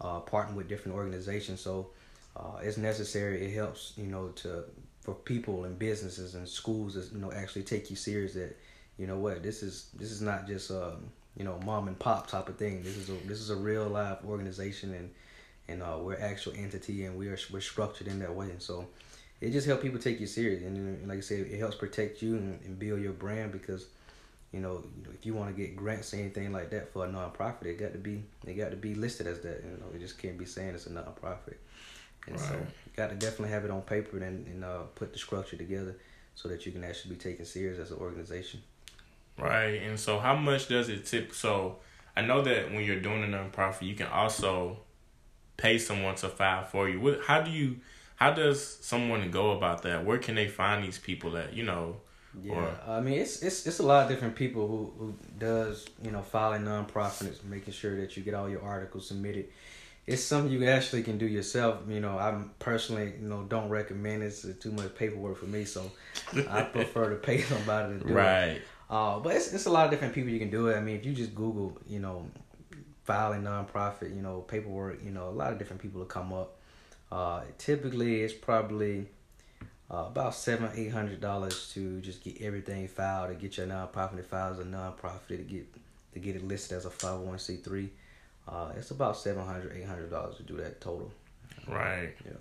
[0.00, 1.60] uh, partner with different organizations.
[1.60, 1.90] So
[2.36, 3.44] uh, it's necessary.
[3.44, 4.64] It helps you know to
[5.00, 8.56] for people and businesses and schools that you know actually take you serious that
[8.98, 12.26] you know what this is this is not just um, you know mom and pop
[12.26, 15.10] type of thing this is a this is a real life organization and
[15.70, 18.86] and uh, we're actual entity and we are we're structured in that way and so
[19.40, 22.36] it just helps people take you serious and, like I said it helps protect you
[22.36, 23.86] and, and build your brand because
[24.52, 27.66] you know, if you want to get grants or anything like that for a nonprofit,
[27.66, 29.62] it got to be it got to be listed as that.
[29.62, 31.56] You know, it just can't be saying it's a nonprofit.
[32.26, 32.48] And right.
[32.48, 35.56] so you got to definitely have it on paper and and uh, put the structure
[35.56, 35.96] together
[36.34, 38.62] so that you can actually be taken serious as an organization.
[39.38, 39.82] Right.
[39.82, 41.76] And so how much does it tip so
[42.16, 44.78] I know that when you're doing a nonprofit you can also
[45.58, 47.00] pay someone to file for you.
[47.00, 47.76] What how do you
[48.16, 50.06] how does someone go about that?
[50.06, 51.96] Where can they find these people that, you know?
[52.42, 55.86] Yeah, or, I mean it's it's it's a lot of different people who who does
[56.02, 59.48] you know filing nonprofits, making sure that you get all your articles submitted.
[60.06, 61.80] It's something you actually can do yourself.
[61.86, 64.26] You know, I'm personally you know don't recommend it.
[64.26, 65.90] It's too much paperwork for me, so
[66.48, 68.24] I prefer to pay somebody to do right.
[68.24, 68.52] it.
[68.52, 68.62] Right.
[68.90, 70.76] Uh, but it's it's a lot of different people you can do it.
[70.76, 72.26] I mean, if you just Google, you know,
[73.04, 76.56] filing nonprofit, you know, paperwork, you know, a lot of different people will come up.
[77.12, 79.06] Uh, typically, it's probably
[79.90, 84.24] uh, about seven, eight hundred dollars to just get everything filed to get your nonprofit
[84.24, 85.66] filed as a nonprofit to get
[86.14, 87.90] to get it listed as a five hundred oh one c three.
[88.46, 91.10] Uh, it's about seven hundred, eight hundred dollars to do that total.
[91.66, 92.14] Right.
[92.24, 92.32] Yeah.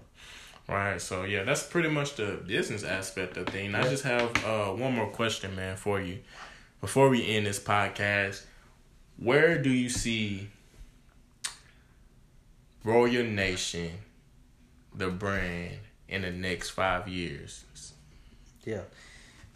[0.68, 1.00] Right.
[1.02, 3.74] So yeah, that's pretty much the business aspect of thing.
[3.74, 6.20] I just have uh, one more question, man, for you.
[6.82, 8.44] Before we end this podcast,
[9.18, 10.50] where do you see
[12.84, 13.92] Royal Nation,
[14.94, 15.78] the brand,
[16.10, 17.64] in the next five years?
[18.66, 18.82] Yeah.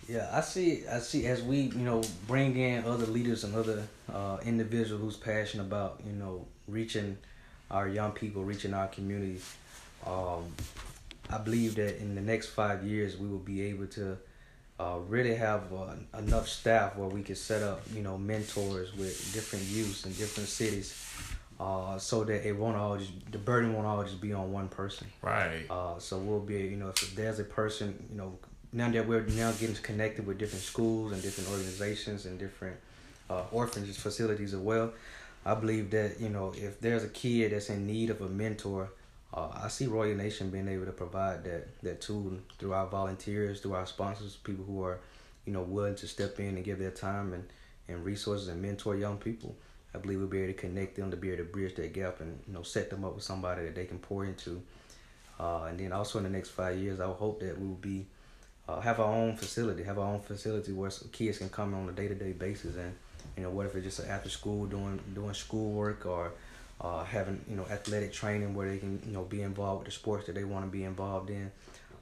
[0.08, 0.84] Yeah, I see.
[0.88, 5.18] I see as we, you know, bring in other leaders and other uh, individuals who's
[5.18, 7.18] passionate about, you know, reaching
[7.70, 9.40] our young people, reaching our community.
[10.06, 10.52] Um,
[11.32, 14.18] I believe that in the next five years we will be able to
[14.80, 19.34] uh, really have uh, enough staff where we can set up, you know, mentors with
[19.34, 21.06] different youths in different cities,
[21.60, 24.68] uh, so that it won't all just the burden won't all just be on one
[24.68, 25.08] person.
[25.22, 25.66] Right.
[25.70, 28.38] Uh, so we'll be, you know, if there's a person, you know,
[28.74, 32.78] now that we're now getting connected with different schools and different organizations and different
[33.30, 34.94] uh, orphanage facilities as well.
[35.46, 38.92] I believe that you know if there's a kid that's in need of a mentor,
[39.34, 43.62] uh, I see Royal Nation being able to provide that that tool through our volunteers,
[43.62, 45.00] through our sponsors, people who are,
[45.46, 47.46] you know, willing to step in and give their time and,
[47.88, 49.56] and resources and mentor young people.
[49.94, 52.20] I believe we'll be able to connect them to be able to bridge that gap
[52.20, 54.62] and you know set them up with somebody that they can pour into.
[55.40, 58.06] Uh, and then also in the next five years, I hope that we will be
[58.68, 61.92] uh, have our own facility, have our own facility where kids can come on a
[61.94, 62.94] day to day basis and
[63.38, 66.34] you know what if it's just after school doing doing schoolwork or
[66.82, 69.92] uh, having you know athletic training where they can you know be involved with the
[69.92, 71.52] sports that they want to be involved in.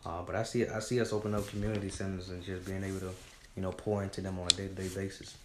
[0.06, 3.00] Uh, but I see I see us open up community centers and just being able
[3.00, 3.12] to
[3.56, 5.36] you know pour into them on a day to day basis.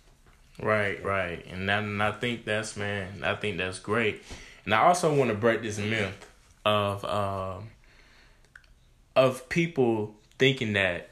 [0.62, 4.22] Right, right, and that, and I think that's man, I think that's great,
[4.64, 6.30] and I also want to break this myth
[6.64, 7.70] of um,
[9.16, 11.10] of people thinking that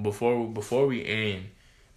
[0.00, 1.44] before before we end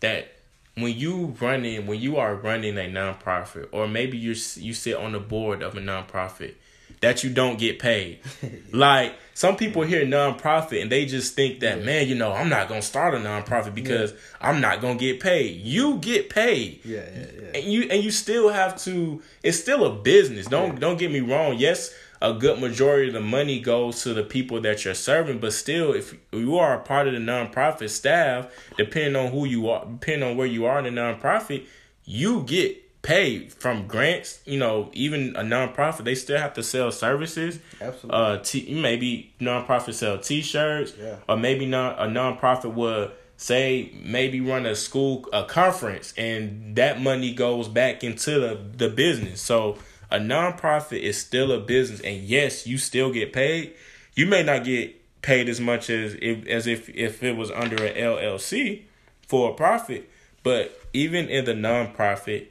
[0.02, 0.35] that
[0.78, 5.14] when you running when you are running a nonprofit or maybe you you sit on
[5.14, 6.56] the board of a nonprofit
[7.02, 8.20] that you don't get paid.
[8.72, 11.86] like some people hear nonprofit and they just think that yeah.
[11.86, 14.18] man, you know, I'm not gonna start a nonprofit because yeah.
[14.42, 15.62] I'm not gonna get paid.
[15.62, 16.82] You get paid.
[16.84, 17.60] Yeah, yeah, yeah.
[17.60, 19.22] And you and you still have to.
[19.44, 20.48] It's still a business.
[20.48, 20.80] Don't yeah.
[20.80, 21.58] don't get me wrong.
[21.58, 21.94] Yes,
[22.26, 25.38] a good majority of the money goes to the people that you're serving.
[25.38, 29.70] But still, if you are a part of the nonprofit staff, depending on who you
[29.70, 31.66] are, depending on where you are in the nonprofit,
[32.04, 34.40] you get paid from grants.
[34.46, 37.60] You know, even a nonprofit, they still have to sell services.
[37.80, 38.20] Absolutely.
[38.20, 41.18] Uh, t- maybe nonprofit sell T-shirts, yeah.
[41.30, 47.02] or maybe not a nonprofit would say maybe run a school a conference, and that
[47.02, 49.42] money goes back into the the business.
[49.42, 49.78] So
[50.16, 53.74] a nonprofit is still a business, and yes, you still get paid.
[54.14, 57.84] You may not get paid as much as if, as if if it was under
[57.84, 58.84] an LLC
[59.28, 60.10] for a profit,
[60.42, 62.48] but even in the nonprofit,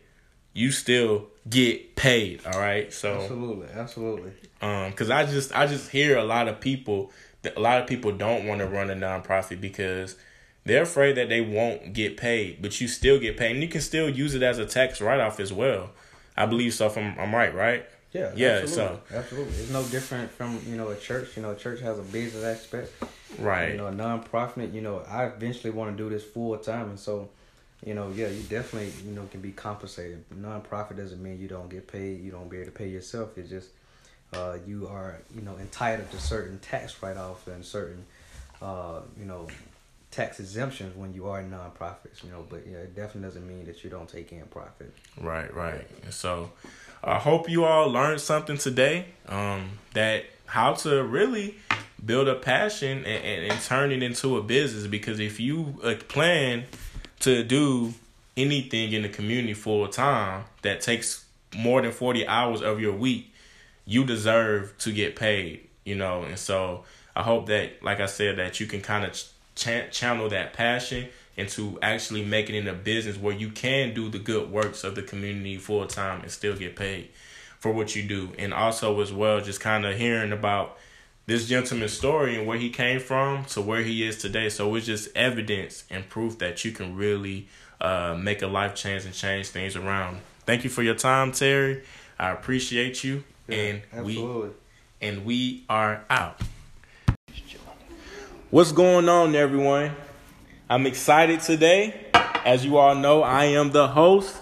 [0.53, 2.45] you still get paid.
[2.45, 4.33] All right, so absolutely, absolutely.
[4.61, 7.87] Um, because I just I just hear a lot of people that a lot of
[7.87, 10.17] people don't want to run a nonprofit because
[10.65, 13.81] they're afraid that they won't get paid, but you still get paid, and you can
[13.81, 15.91] still use it as a tax write off as well.
[16.37, 16.87] I believe so.
[16.87, 17.87] If I'm, I'm right, right?
[18.13, 18.61] Yeah, yeah.
[18.63, 18.99] Absolutely.
[19.09, 21.37] So absolutely, it's no different from you know a church.
[21.37, 22.93] You know, a church has a business aspect.
[23.39, 23.73] Right.
[23.73, 24.73] You know, a nonprofit.
[24.73, 27.29] You know, I eventually want to do this full time, and so,
[27.85, 30.25] you know, yeah, you definitely you know can be compensated.
[30.31, 32.23] Nonprofit doesn't mean you don't get paid.
[32.23, 33.37] You don't be able to pay yourself.
[33.37, 33.71] It's just
[34.33, 38.05] uh, you are you know entitled to certain tax write offs and certain
[38.63, 39.49] uh, you know
[40.15, 43.83] tax exemptions when you are nonprofits, you know, but yeah, it definitely doesn't mean that
[43.83, 44.95] you don't take in profit.
[45.21, 45.87] Right, right.
[46.11, 46.51] So
[47.03, 49.07] I hope you all learned something today.
[49.29, 51.57] Um, that how to really
[52.05, 56.65] build a passion and, and, and turn it into a business because if you plan
[57.21, 57.95] to do
[58.37, 61.25] anything in the community full time that takes
[61.57, 63.33] more than 40 hours of your week,
[63.85, 66.23] you deserve to get paid, you know.
[66.23, 66.85] And so
[67.17, 69.21] I hope that, like I said, that you can kind of
[69.55, 74.19] ch- channel that passion into actually making it a business where you can do the
[74.19, 77.09] good works of the community full time and still get paid
[77.59, 78.31] for what you do.
[78.39, 80.79] And also as well, just kind of hearing about
[81.27, 84.49] this gentleman's story and where he came from to where he is today.
[84.49, 87.49] So it's just evidence and proof that you can really
[87.81, 90.19] uh, make a life change and change things around.
[90.47, 91.83] Thank you for your time, Terry.
[92.19, 93.25] I appreciate you.
[93.49, 94.49] Yeah, and absolutely.
[94.49, 94.55] we
[95.01, 96.41] and we are out.
[98.55, 99.97] What's going on, everyone?
[100.71, 102.07] I'm excited today.
[102.45, 104.37] As you all know, I am the host,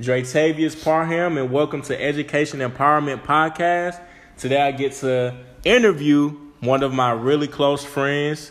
[0.00, 4.02] Dratavius Parham, and welcome to Education Empowerment Podcast.
[4.36, 6.30] Today I get to interview
[6.62, 8.50] one of my really close friends,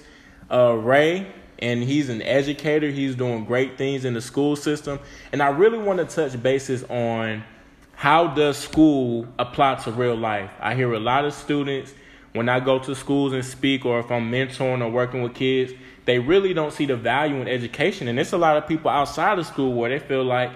[0.49, 2.89] uh, Ray, and he's an educator.
[2.89, 5.01] He's doing great things in the school system.
[5.33, 7.43] And I really want to touch bases on
[7.91, 10.51] how does school apply to real life.
[10.61, 11.93] I hear a lot of students
[12.33, 15.71] when I go to schools and speak, or if I'm mentoring or working with kids,
[16.05, 18.07] they really don't see the value in education.
[18.07, 20.51] And it's a lot of people outside of school where they feel like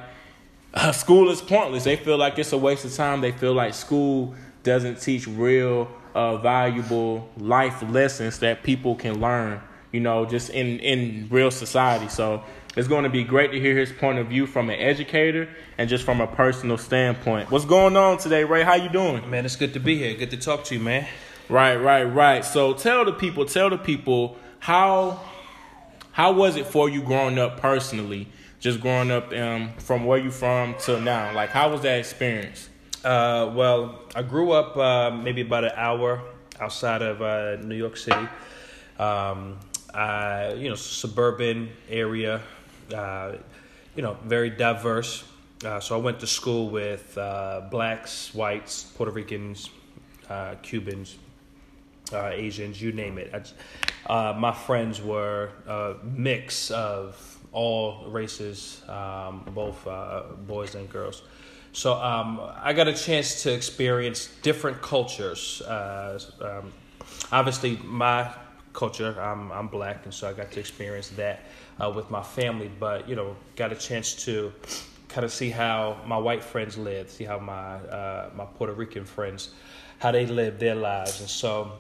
[0.74, 1.84] uh, school is pointless.
[1.84, 3.22] They feel like it's a waste of time.
[3.22, 9.62] They feel like school doesn't teach real, uh, valuable life lessons that people can learn,
[9.92, 12.10] you know, just in, in real society.
[12.10, 12.44] So
[12.76, 15.88] it's going to be great to hear his point of view from an educator and
[15.88, 17.50] just from a personal standpoint.
[17.50, 18.64] What's going on today, Ray?
[18.64, 19.30] How you doing?
[19.30, 20.16] Man, it's good to be here.
[20.16, 21.08] Good to talk to you, man.
[21.50, 22.44] Right, right, right.
[22.44, 25.22] So tell the people, tell the people how
[26.12, 28.28] how was it for you growing up personally?
[28.60, 31.34] Just growing up um, from where you from till now.
[31.34, 32.70] Like how was that experience?
[33.06, 36.22] Uh, well, I grew up uh, maybe about an hour
[36.60, 38.28] outside of uh, New York City.
[39.00, 39.58] Um,
[39.94, 42.42] I, you know, suburban area.
[42.94, 43.34] Uh,
[43.96, 45.24] you know, very diverse.
[45.64, 49.70] Uh, so I went to school with uh, blacks, whites, Puerto Ricans,
[50.62, 51.16] Cubans,
[52.14, 53.34] uh, Asians, you name it.
[53.34, 60.90] I, uh, my friends were a mix of all races, um, both uh, boys and
[60.90, 61.24] girls.
[61.74, 65.62] So um, I got a chance to experience different cultures.
[65.68, 66.74] Um,
[67.32, 68.32] obviously, my
[68.74, 71.42] culture, I'm, I'm black, and so I got to experience that
[71.94, 72.72] with my family.
[72.80, 74.54] But you know, got a chance to
[75.08, 79.06] kind of see how my white friends live, see how my uh, my Puerto Rican
[79.06, 79.50] friends,
[80.00, 81.74] how they live their lives, and so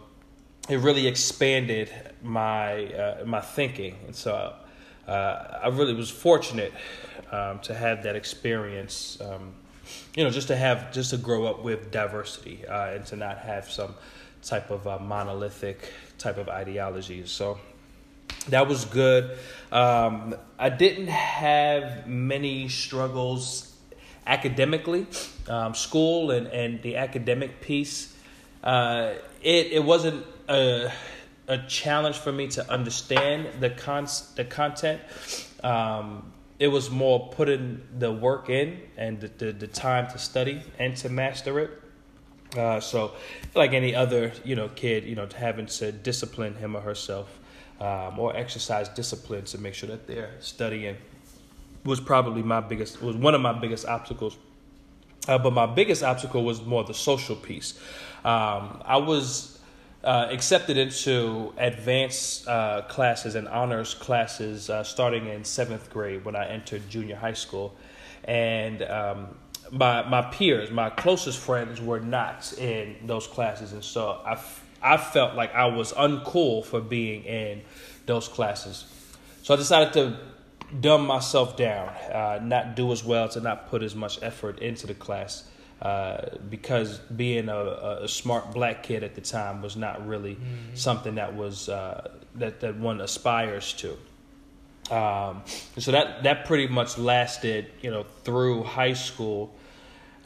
[0.69, 1.89] it really expanded
[2.21, 4.53] my uh, my thinking, and so
[5.07, 6.73] uh, I really was fortunate
[7.31, 9.17] um, to have that experience.
[9.21, 9.53] Um,
[10.15, 13.37] you know, just to have just to grow up with diversity uh, and to not
[13.37, 13.95] have some
[14.43, 17.25] type of uh, monolithic type of ideology.
[17.25, 17.59] So
[18.49, 19.37] that was good.
[19.71, 23.73] Um, I didn't have many struggles
[24.25, 25.07] academically,
[25.47, 28.13] um, school and, and the academic piece.
[28.61, 30.91] Uh, it it wasn't a,
[31.47, 35.01] a challenge for me to understand the con the content.
[35.63, 40.63] Um, it was more putting the work in and the, the, the time to study
[40.79, 41.71] and to master it.
[42.57, 43.11] Uh, so,
[43.53, 47.39] like any other you know kid, you know having to discipline him or herself
[47.79, 50.97] um, or exercise discipline to make sure that they're studying
[51.83, 54.37] was probably my biggest was one of my biggest obstacles.
[55.27, 57.77] Uh, but my biggest obstacle was more the social piece.
[58.23, 59.56] Um, I was
[60.03, 66.35] uh, accepted into advanced uh, classes and honors classes uh, starting in seventh grade when
[66.35, 67.75] I entered junior high school,
[68.23, 69.27] and um,
[69.71, 74.39] my my peers, my closest friends, were not in those classes, and so I
[74.81, 77.61] I felt like I was uncool for being in
[78.05, 78.85] those classes.
[79.43, 80.17] So I decided to
[80.81, 84.87] dumb myself down, uh, not do as well, to not put as much effort into
[84.87, 85.49] the class.
[85.81, 90.73] Uh, because being a, a, smart black kid at the time was not really mm-hmm.
[90.73, 93.91] something that was uh, that that one aspires to.
[94.91, 95.43] Um,
[95.77, 99.53] so that that pretty much lasted, you know, through high school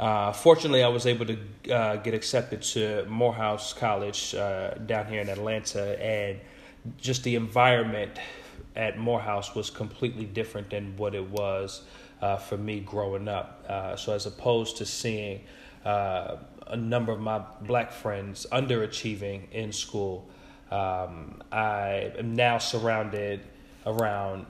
[0.02, 1.38] uh, fortunately, I was able to
[1.72, 6.40] uh, get accepted to Morehouse College uh, down here in Atlanta, and
[6.98, 8.18] just the environment
[8.76, 11.84] at Morehouse was completely different than what it was
[12.22, 13.66] uh, for me growing up.
[13.68, 15.42] Uh, so, as opposed to seeing
[15.86, 20.30] uh, a number of my black friends underachieving in school,
[20.72, 23.42] um, I am now surrounded
[23.86, 24.46] around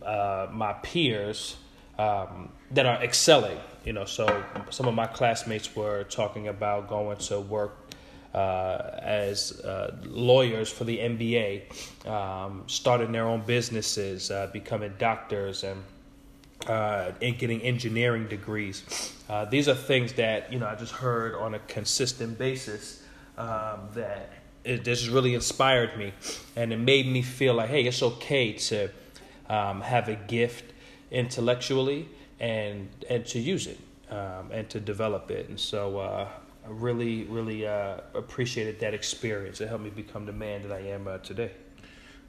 [0.00, 1.56] my peers
[1.98, 7.16] um, that are excelling you know, so some of my classmates were talking about going
[7.16, 7.90] to work
[8.34, 15.64] uh, as uh, lawyers for the NBA, um, starting their own businesses, uh, becoming doctors,
[15.64, 15.82] and
[16.66, 19.14] uh, and getting engineering degrees.
[19.28, 23.02] Uh, these are things that you know I just heard on a consistent basis
[23.36, 24.30] um, that
[24.64, 26.12] it just really inspired me,
[26.56, 28.90] and it made me feel like, hey, it's okay to
[29.48, 30.72] um, have a gift
[31.10, 32.08] intellectually
[32.40, 33.78] and and to use it
[34.10, 35.48] um, and to develop it.
[35.48, 36.28] And so uh,
[36.64, 39.60] I really, really uh, appreciated that experience.
[39.60, 41.52] It helped me become the man that I am uh, today.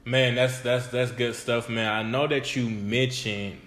[0.04, 1.92] Man, that's that's that's good stuff, man.
[1.92, 3.60] I know that you mentioned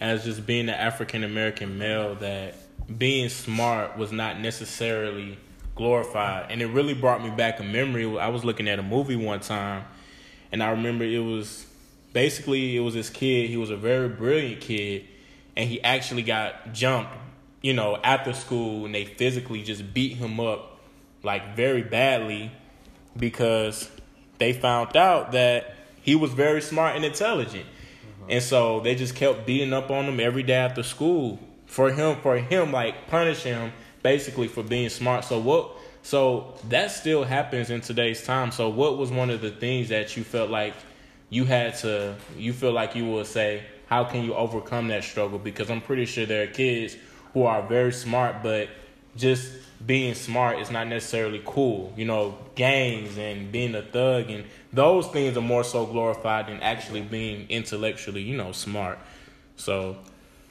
[0.00, 2.54] as just being an African American male that
[2.98, 5.38] being smart was not necessarily
[5.74, 8.04] glorified, and it really brought me back a memory.
[8.18, 9.84] I was looking at a movie one time,
[10.52, 11.66] and I remember it was
[12.12, 13.50] basically it was this kid.
[13.50, 15.04] He was a very brilliant kid,
[15.56, 17.12] and he actually got jumped,
[17.62, 20.80] you know, after school, and they physically just beat him up
[21.22, 22.50] like very badly
[23.16, 23.90] because
[24.38, 27.66] they found out that he was very smart and intelligent.
[28.28, 32.16] And so they just kept beating up on him every day after school for him
[32.22, 35.24] for him like punish him basically for being smart.
[35.24, 38.52] So what so that still happens in today's time.
[38.52, 40.74] So what was one of the things that you felt like
[41.30, 45.38] you had to you feel like you would say how can you overcome that struggle?
[45.38, 46.96] Because I'm pretty sure there are kids
[47.32, 48.68] who are very smart, but
[49.16, 49.52] just
[49.84, 51.92] being smart is not necessarily cool.
[51.96, 56.60] You know, gangs and being a thug and those things are more so glorified than
[56.60, 58.98] actually being intellectually, you know, smart.
[59.56, 59.96] So,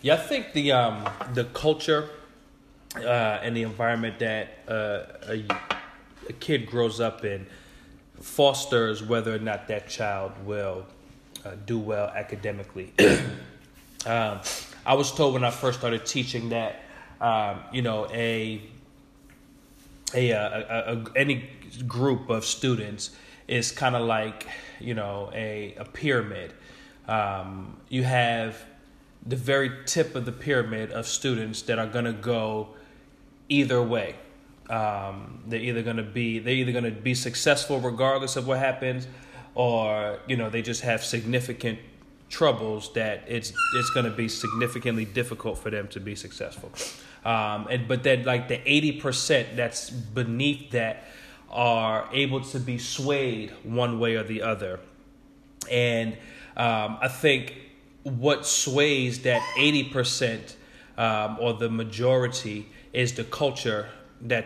[0.01, 2.09] yeah, I think the um the culture
[2.97, 5.45] uh, and the environment that uh, a,
[6.29, 7.45] a kid grows up in
[8.21, 10.85] fosters whether or not that child will
[11.43, 12.93] uh, do well academically.
[14.05, 14.39] um,
[14.85, 16.84] I was told when I first started teaching that
[17.25, 18.61] um, you know a
[20.13, 21.49] a, a, a, any
[21.87, 23.11] group of students
[23.47, 24.47] is kind of like
[24.79, 26.53] you know a, a pyramid.
[27.07, 28.63] Um, you have
[29.25, 32.69] the very tip of the pyramid of students that are going to go
[33.49, 34.15] either way.
[34.69, 38.59] Um, they're either going to be they're either going to be successful regardless of what
[38.59, 39.07] happens,
[39.55, 41.79] or you know they just have significant
[42.29, 46.71] troubles that it's it's going to be significantly difficult for them to be successful.
[47.25, 51.05] Um, and but then like the eighty percent that's beneath that
[51.49, 54.79] are able to be swayed one way or the other,
[55.69, 56.13] and
[56.55, 57.55] um, I think
[58.03, 60.55] what sways that eighty percent
[60.97, 63.89] um, or the majority is the culture
[64.21, 64.45] that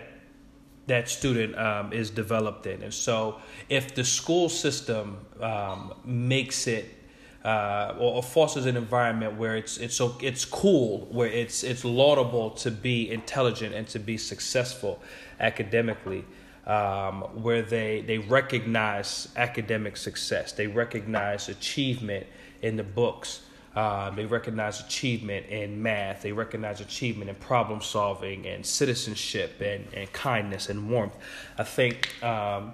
[0.87, 2.81] that student um, is developed in.
[2.81, 6.95] And so, if the school system um, makes it
[7.43, 11.85] uh, or, or, fosters an environment where it's it's so it's cool, where it's it's
[11.85, 15.01] laudable to be intelligent and to be successful
[15.39, 16.25] academically,
[16.67, 22.27] um, where they they recognize academic success, they recognize achievement
[22.61, 23.41] in the books.
[23.75, 26.23] Uh, they recognize achievement in math.
[26.23, 31.15] They recognize achievement in problem solving and citizenship and, and kindness and warmth.
[31.57, 32.73] I think, um,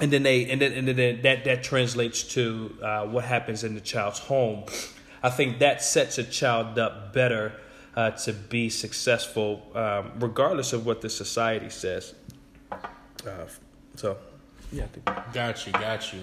[0.00, 3.74] and then they and then, and then that that translates to uh, what happens in
[3.74, 4.64] the child's home.
[5.22, 7.52] I think that sets a child up better
[7.96, 12.14] uh, to be successful, um, regardless of what the society says.
[12.70, 13.46] Uh,
[13.96, 14.16] so,
[14.70, 14.86] yeah,
[15.32, 16.20] got you, got you.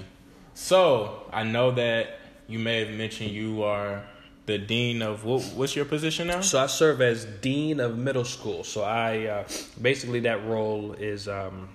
[0.54, 4.04] So I know that you may have mentioned you are
[4.46, 6.40] the dean of what, what's your position now?
[6.40, 8.64] So I serve as dean of middle school.
[8.64, 9.48] So I uh,
[9.82, 11.68] basically that role is um,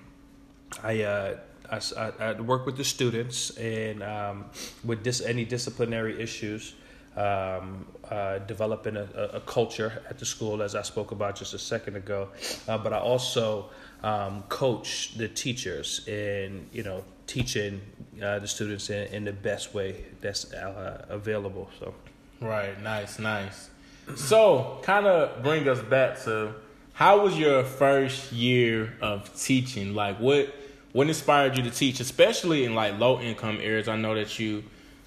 [0.81, 1.35] I,
[1.71, 4.45] I, I work with the students and um,
[4.83, 6.75] with dis- any disciplinary issues.
[7.13, 9.03] Um, uh, developing a,
[9.33, 12.29] a, culture at the school, as I spoke about just a second ago.
[12.69, 13.69] Uh, but I also
[14.01, 17.81] um, coach the teachers in you know teaching
[18.21, 21.69] uh, the students in, in, the best way that's uh, available.
[21.79, 21.93] So,
[22.39, 23.69] right, nice, nice.
[24.15, 26.53] So, kind of bring us back to
[26.93, 29.95] how was your first year of teaching?
[29.95, 30.53] Like, what
[30.93, 33.87] what inspired you to teach, especially in like low income areas?
[33.87, 34.63] I know that you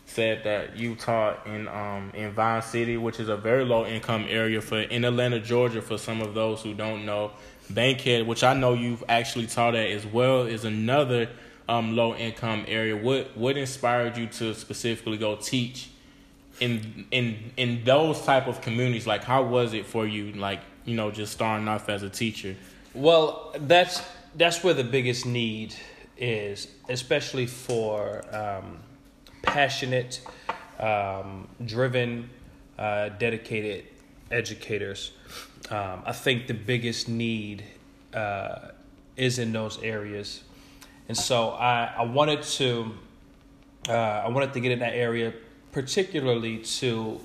[0.06, 4.26] said that you taught in um in Vine City, which is a very low income
[4.28, 5.82] area for in Atlanta, Georgia.
[5.82, 7.32] For some of those who don't know,
[7.70, 11.28] Bankhead, which I know you've actually taught at as well, is another
[11.68, 12.96] um, low income area.
[12.96, 15.90] What what inspired you to specifically go teach
[16.60, 19.06] in in in those type of communities?
[19.06, 20.32] Like, how was it for you?
[20.32, 22.56] Like, you know, just starting off as a teacher.
[22.92, 24.02] Well, that's
[24.36, 25.74] that's where the biggest need
[26.16, 28.78] is, especially for um,
[29.42, 30.20] passionate,
[30.78, 32.30] um, driven,
[32.78, 33.84] uh, dedicated
[34.30, 35.12] educators.
[35.70, 37.64] Um, I think the biggest need
[38.12, 38.70] uh,
[39.16, 40.42] is in those areas,
[41.08, 42.92] and so I, I wanted to
[43.88, 45.32] uh, I wanted to get in that area,
[45.72, 47.20] particularly to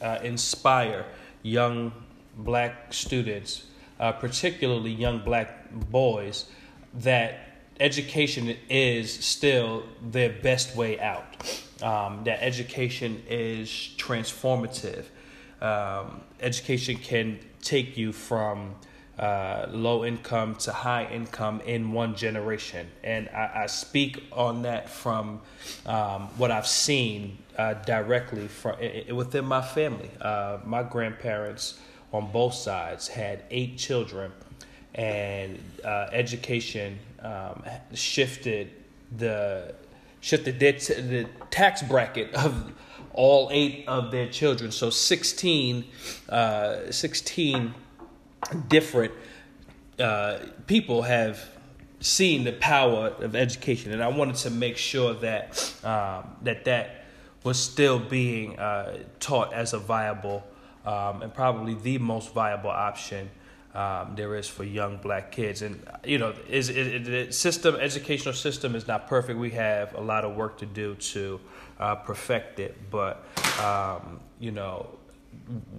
[0.00, 1.04] uh, inspire
[1.42, 1.92] young
[2.38, 3.64] black students,
[4.00, 6.46] uh, particularly young black boys,
[6.94, 11.24] that education is still their best way out.
[11.82, 15.04] Um, that education is transformative.
[15.60, 18.74] Um, education can take you from
[19.18, 22.86] uh, low income to high income in one generation.
[23.02, 25.40] And I, I speak on that from
[25.86, 28.76] um, what I've seen uh, directly from
[29.12, 30.10] within my family.
[30.20, 31.78] Uh, my grandparents
[32.12, 34.32] on both sides had eight children,
[34.94, 37.62] and uh, education um,
[37.94, 38.70] shifted
[39.16, 39.74] the
[40.20, 42.72] shifted their t- the tax bracket of
[43.12, 44.72] all eight of their children.
[44.72, 45.84] So 16,
[46.28, 47.74] uh, 16
[48.68, 49.12] different
[49.98, 51.48] uh, people have
[52.00, 57.06] seen the power of education, and I wanted to make sure that um, that that
[57.44, 60.42] was still being uh, taught as a viable
[60.84, 63.30] um, and probably the most viable option
[63.74, 65.62] um, there is for young black kids.
[65.62, 69.38] And you know, is, is, the system educational system is not perfect.
[69.38, 71.40] We have a lot of work to do to
[71.78, 73.24] uh, perfect it, but
[73.60, 74.88] um, you know,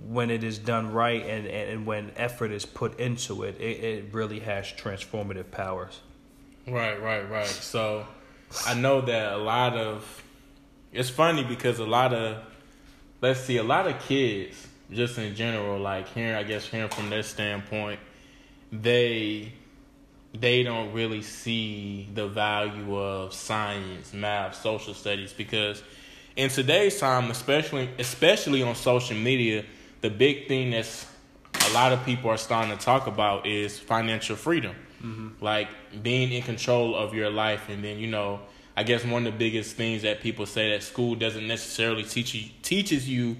[0.07, 4.13] when it is done right and, and when effort is put into it, it, it
[4.13, 6.01] really has transformative powers.
[6.67, 7.47] Right, right, right.
[7.47, 8.05] So
[8.65, 10.23] I know that a lot of
[10.91, 12.43] it's funny because a lot of
[13.21, 17.09] let's see, a lot of kids just in general, like hearing I guess hearing from
[17.09, 17.99] their standpoint,
[18.71, 19.53] they
[20.33, 25.81] they don't really see the value of science, math, social studies because
[26.35, 29.63] in today's time, especially especially on social media,
[30.01, 31.07] the big thing that's
[31.69, 34.75] a lot of people are starting to talk about is financial freedom.
[35.01, 35.43] Mm-hmm.
[35.43, 35.69] Like
[36.01, 38.41] being in control of your life and then, you know,
[38.77, 42.33] I guess one of the biggest things that people say that school doesn't necessarily teach
[42.35, 43.37] you teaches you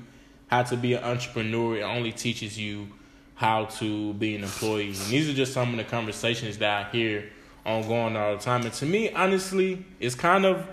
[0.55, 1.77] how to be an entrepreneur.
[1.77, 2.87] It only teaches you
[3.35, 4.87] how to be an employee.
[4.87, 7.29] And these are just some of the conversations that I hear
[7.65, 8.61] ongoing all the time.
[8.61, 10.65] And to me, honestly, it's kind of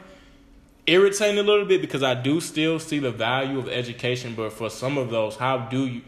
[0.87, 4.71] irritating a little bit because I do still see the value of education, but for
[4.71, 6.03] some of those, how do you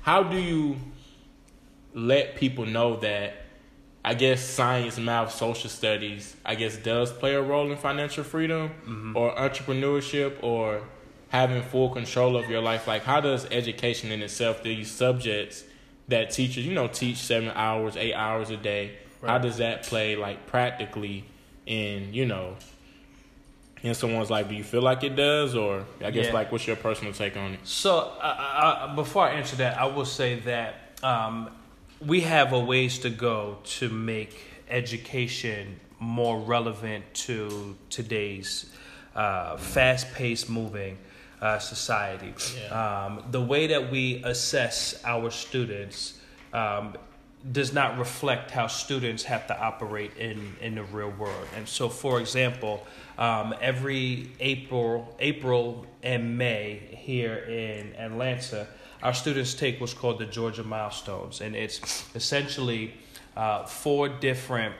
[0.00, 0.76] how do you
[1.92, 3.34] let people know that
[4.02, 8.70] I guess science, math, social studies, I guess does play a role in financial freedom
[8.70, 9.16] mm-hmm.
[9.16, 10.82] or entrepreneurship or
[11.28, 12.86] having full control of your life.
[12.86, 15.64] Like how does education in itself, these subjects
[16.08, 19.30] that teachers, you know, teach seven hours, eight hours a day, right.
[19.30, 21.24] how does that play like practically
[21.66, 22.56] in, you know,
[23.82, 24.48] in someone's life?
[24.48, 26.32] Do you feel like it does, or I guess yeah.
[26.32, 27.60] like what's your personal take on it?
[27.64, 31.50] So uh, before I answer that, I will say that um,
[32.04, 34.36] we have a ways to go to make
[34.70, 38.70] education more relevant to today's
[39.14, 40.96] uh, fast-paced, moving
[41.40, 42.34] uh, society.
[42.56, 43.04] Yeah.
[43.06, 46.18] Um, the way that we assess our students
[46.52, 46.96] um,
[47.52, 51.46] does not reflect how students have to operate in, in the real world.
[51.56, 52.86] And so, for example,
[53.16, 58.66] um, every April, April and May here in Atlanta,
[59.02, 62.94] our students take what's called the Georgia Milestones, and it's essentially
[63.36, 64.74] uh, four different,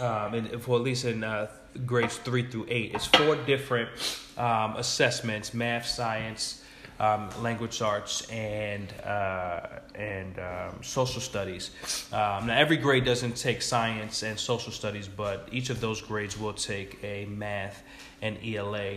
[0.00, 1.48] um, in, for at least in uh,
[1.86, 3.88] grades three through eight, it's four different
[4.36, 6.62] um, assessments: math, science,
[7.00, 9.60] um, language arts, and uh,
[9.94, 11.70] and um, social studies.
[12.12, 16.38] Um, now, every grade doesn't take science and social studies, but each of those grades
[16.38, 17.82] will take a math
[18.22, 18.96] and ELA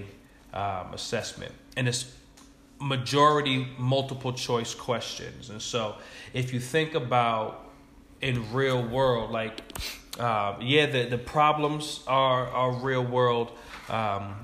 [0.54, 2.14] um, assessment, and it's
[2.80, 5.50] majority multiple choice questions.
[5.50, 5.96] And so,
[6.34, 7.71] if you think about
[8.22, 9.62] in real world, like
[10.20, 13.52] uh, yeah, the the problems are are real world.
[13.90, 14.36] Um,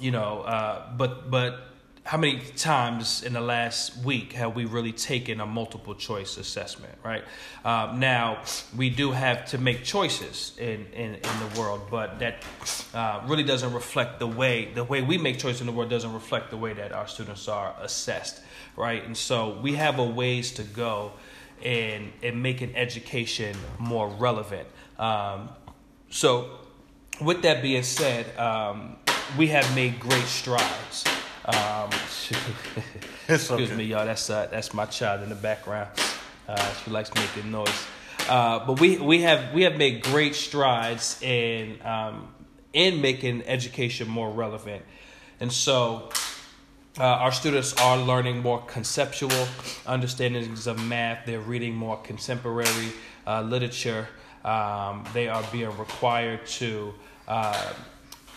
[0.00, 1.68] you know, uh, but but
[2.08, 6.94] how many times in the last week have we really taken a multiple choice assessment,
[7.04, 7.22] right?
[7.66, 12.46] Um, now, we do have to make choices in, in, in the world, but that
[12.94, 16.14] uh, really doesn't reflect the way, the way we make choices in the world doesn't
[16.14, 18.40] reflect the way that our students are assessed,
[18.74, 19.04] right?
[19.04, 21.12] And so we have a ways to go
[21.62, 24.68] in, in making education more relevant.
[24.98, 25.50] Um,
[26.10, 26.58] so,
[27.20, 28.96] with that being said, um,
[29.36, 31.04] we have made great strides.
[31.44, 31.90] Um,
[33.28, 33.74] excuse okay.
[33.74, 34.06] me, y'all.
[34.06, 35.90] That's uh, that's my child in the background.
[36.48, 37.86] Uh, she likes making noise.
[38.28, 42.28] Uh, but we we have we have made great strides in um,
[42.72, 44.84] in making education more relevant,
[45.40, 46.10] and so.
[46.98, 49.46] Uh, our students are learning more conceptual
[49.86, 51.24] understandings of math.
[51.26, 52.92] They're reading more contemporary
[53.24, 54.08] uh, literature.
[54.44, 56.92] Um, they are being required to
[57.28, 57.72] uh,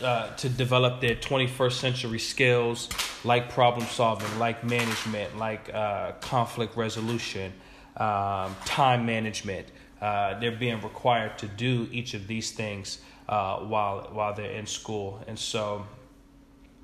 [0.04, 2.90] uh, to develop their 21st century skills
[3.24, 7.52] like problem solving, like management, like uh, conflict resolution,
[7.98, 9.68] um, time management.
[10.00, 15.20] Uh, they're being required to do each of these things while while they're in school,
[15.26, 15.88] and so.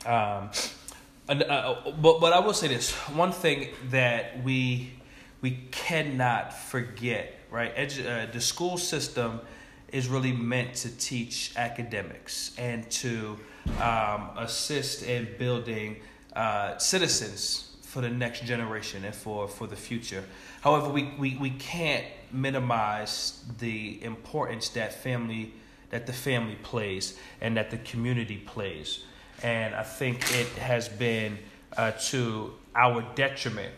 [0.07, 0.49] Um,
[1.29, 4.91] uh, but but I will say this one thing that we
[5.41, 7.75] we cannot forget, right?
[7.75, 9.41] Edu- the school system
[9.91, 13.37] is really meant to teach academics and to
[13.81, 15.97] um, assist in building
[16.35, 20.23] uh, citizens for the next generation and for, for the future.
[20.61, 25.53] However, we, we, we can't minimize the importance that family
[25.89, 29.05] that the family plays and that the community plays.
[29.43, 31.37] And I think it has been
[31.75, 33.73] uh, to our detriment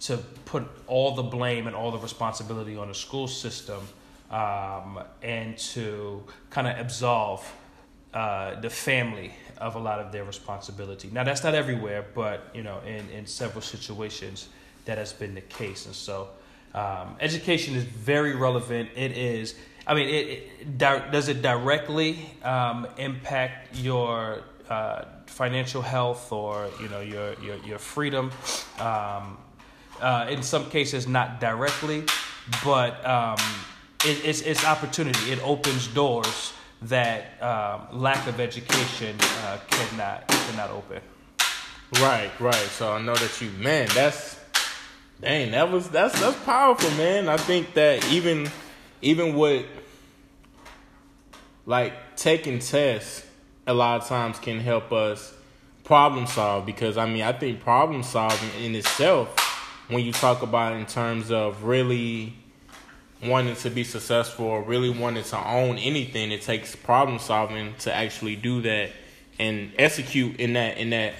[0.00, 3.80] to put all the blame and all the responsibility on the school system
[4.30, 7.50] um, and to kind of absolve
[8.14, 11.08] uh, the family of a lot of their responsibility.
[11.12, 14.48] Now, that's not everywhere, but you know, in, in several situations,
[14.84, 15.86] that has been the case.
[15.86, 16.28] And so,
[16.74, 18.90] um, education is very relevant.
[18.96, 19.54] It is.
[19.86, 20.26] I mean, it,
[20.60, 27.34] it di- does it directly um, impact your uh, financial health or you know your
[27.34, 28.30] your, your freedom?
[28.78, 29.38] Um,
[30.00, 32.04] uh, in some cases, not directly,
[32.64, 33.38] but um,
[34.04, 35.30] it, it's, it's opportunity.
[35.30, 36.52] It opens doors
[36.82, 41.00] that um, lack of education uh, cannot cannot open.
[42.00, 42.54] Right, right.
[42.54, 43.88] So I know that you, man.
[43.94, 44.38] That's
[45.20, 45.52] dang.
[45.52, 47.28] That was that's that's powerful, man.
[47.28, 48.50] I think that even
[49.02, 49.66] even with
[51.64, 53.24] like taking tests,
[53.66, 55.34] a lot of times can help us
[55.84, 59.38] problem solve because I mean I think problem solving in itself,
[59.88, 62.34] when you talk about in terms of really
[63.22, 67.94] wanting to be successful or really wanting to own anything, it takes problem solving to
[67.94, 68.90] actually do that
[69.38, 71.14] and execute in that in that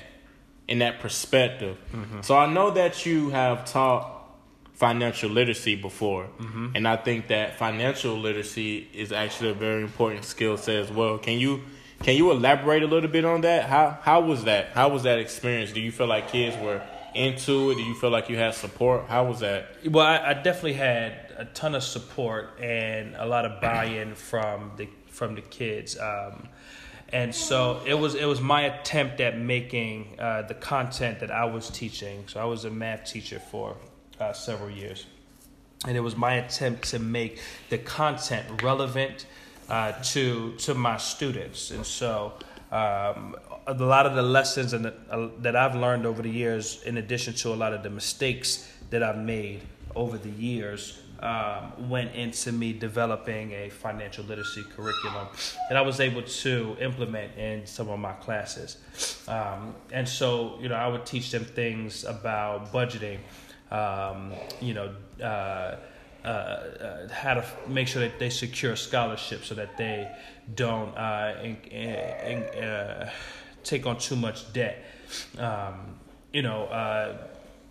[0.69, 1.77] in that perspective.
[1.93, 2.23] Mm-hmm.
[2.23, 4.11] So I know that you have taught
[4.75, 6.69] financial literacy before, mm-hmm.
[6.75, 11.19] and I think that financial literacy is actually a very important skill set as well.
[11.19, 11.63] Can you
[12.03, 13.69] can you elaborate a little bit on that?
[13.69, 14.71] How how was that?
[14.73, 15.73] How was that experience?
[15.73, 16.83] Do you feel like kids were
[17.15, 17.77] into it?
[17.77, 19.07] Do you feel like you had support?
[19.07, 19.77] How was that?
[19.89, 24.73] Well, I, I definitely had a ton of support and a lot of buy-in from
[24.77, 26.49] the from the kids, um,
[27.11, 31.45] and so it was it was my attempt at making uh, the content that I
[31.45, 32.25] was teaching.
[32.27, 33.77] So I was a math teacher for
[34.19, 35.07] uh, several years,
[35.87, 37.41] and it was my attempt to make
[37.71, 39.27] the content relevant
[39.69, 42.35] uh, to to my students, and so.
[42.71, 43.37] Um,
[43.67, 47.35] a lot of the lessons and uh, that I've learned over the years, in addition
[47.35, 49.61] to a lot of the mistakes that I've made
[49.95, 55.29] over the years, um, went into me developing a financial literacy curriculum
[55.69, 58.79] that I was able to implement in some of my classes.
[59.29, 63.19] Um, and so, you know, I would teach them things about budgeting,
[63.71, 65.77] um, you know, uh,
[66.25, 70.11] uh, uh, how to f- make sure that they secure scholarships so that they
[70.55, 73.11] don't uh, in, in, uh,
[73.65, 74.85] take on too much debt.
[75.39, 75.99] Um,
[76.33, 77.17] you know, uh,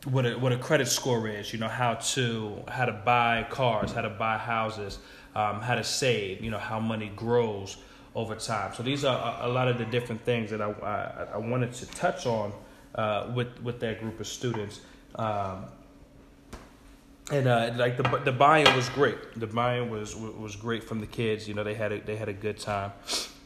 [0.05, 1.53] what a what a credit score is.
[1.53, 4.99] You know how to how to buy cars, how to buy houses,
[5.35, 6.41] um, how to save.
[6.43, 7.77] You know how money grows
[8.15, 8.73] over time.
[8.73, 11.73] So these are a, a lot of the different things that I I, I wanted
[11.73, 12.51] to touch on
[12.95, 14.81] uh, with with that group of students.
[15.15, 15.65] Um,
[17.31, 19.17] and uh, like the the buy-in was great.
[19.39, 21.47] The buy-in was was great from the kids.
[21.47, 22.91] You know, they had a, they had a good time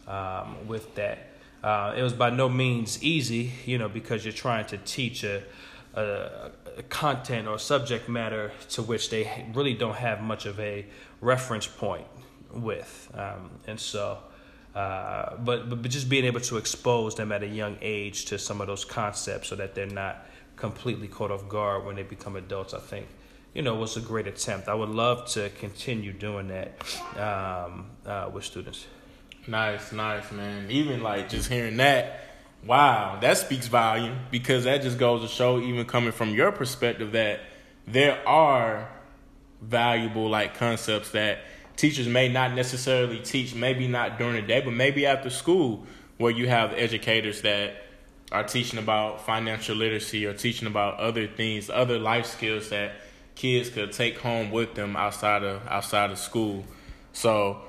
[0.07, 1.29] um, with that.
[1.63, 5.41] Uh, it was by no means easy, you know, because you're trying to teach a,
[5.95, 10.85] a, a content or subject matter to which they really don't have much of a
[11.21, 12.07] reference point
[12.51, 14.19] with, um, and so.
[14.75, 18.59] Uh, but, but just being able to expose them at a young age to some
[18.59, 20.25] of those concepts so that they're not
[20.57, 23.07] completely caught off guard when they become adults, I think
[23.55, 24.67] you know, was a great attempt.
[24.67, 26.73] I would love to continue doing that
[27.17, 28.85] um, uh, with students.
[29.47, 30.69] Nice, nice, man.
[30.69, 32.19] Even like just hearing that,
[32.65, 37.13] wow, that speaks volume because that just goes to show, even coming from your perspective,
[37.13, 37.39] that
[37.87, 38.89] there are
[39.61, 41.39] valuable like concepts that
[41.77, 45.85] teachers may not necessarily teach, maybe not during the day, but maybe after school,
[46.17, 47.83] where you have educators that
[48.33, 52.93] are teaching about financial literacy or teaching about other things, other life skills that
[53.35, 56.65] kids could take home with them outside of outside of school.
[57.13, 57.61] So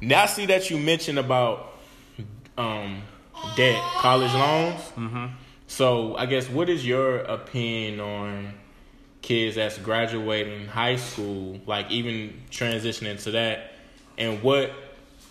[0.00, 1.72] now I see that you mentioned about
[2.58, 3.02] um,
[3.56, 4.80] debt, college loans.
[4.96, 5.26] Mm-hmm.
[5.66, 8.54] So I guess what is your opinion on
[9.22, 13.72] kids that's graduating high school, like even transitioning to that,
[14.18, 14.72] and what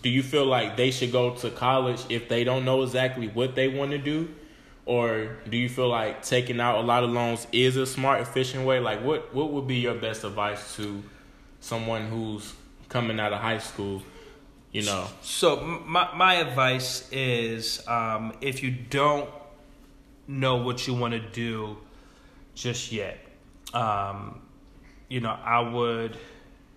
[0.01, 3.53] do you feel like they should go to college if they don't know exactly what
[3.55, 4.33] they want to do?
[4.91, 8.65] Or do you feel like taking out a lot of loans is a smart, efficient
[8.65, 8.81] way?
[8.81, 11.01] Like, what, what would be your best advice to
[11.61, 12.53] someone who's
[12.89, 14.03] coming out of high school?
[14.73, 15.07] You know.
[15.21, 19.29] So my my advice is, um, if you don't
[20.27, 21.77] know what you want to do
[22.53, 23.17] just yet,
[23.73, 24.41] um,
[25.07, 26.17] you know, I would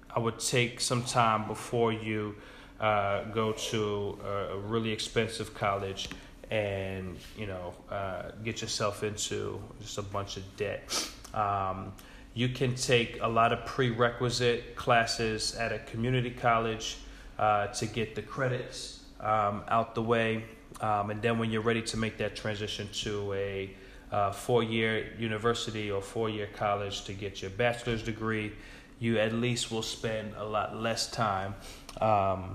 [0.09, 2.37] I would take some time before you
[2.79, 6.09] uh, go to a, a really expensive college
[6.51, 11.11] and you know uh, get yourself into just a bunch of debt.
[11.33, 11.93] Um,
[12.35, 16.99] you can take a lot of prerequisite classes at a community college
[17.39, 20.45] uh, to get the credits um, out the way,
[20.81, 23.71] um, and then when you're ready to make that transition to a
[24.13, 28.53] uh, four-year university or four-year college to get your bachelor's degree,
[29.01, 31.55] you at least will spend a lot less time.
[32.01, 32.55] Um,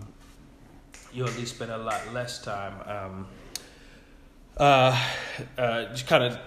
[1.11, 3.27] you at least spend a lot less time um,
[4.59, 5.01] uh,
[5.57, 6.37] uh, just kind of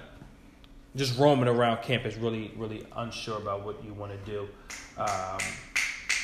[0.94, 4.48] just roaming around campus, really, really unsure about what you want to do
[4.98, 5.38] um,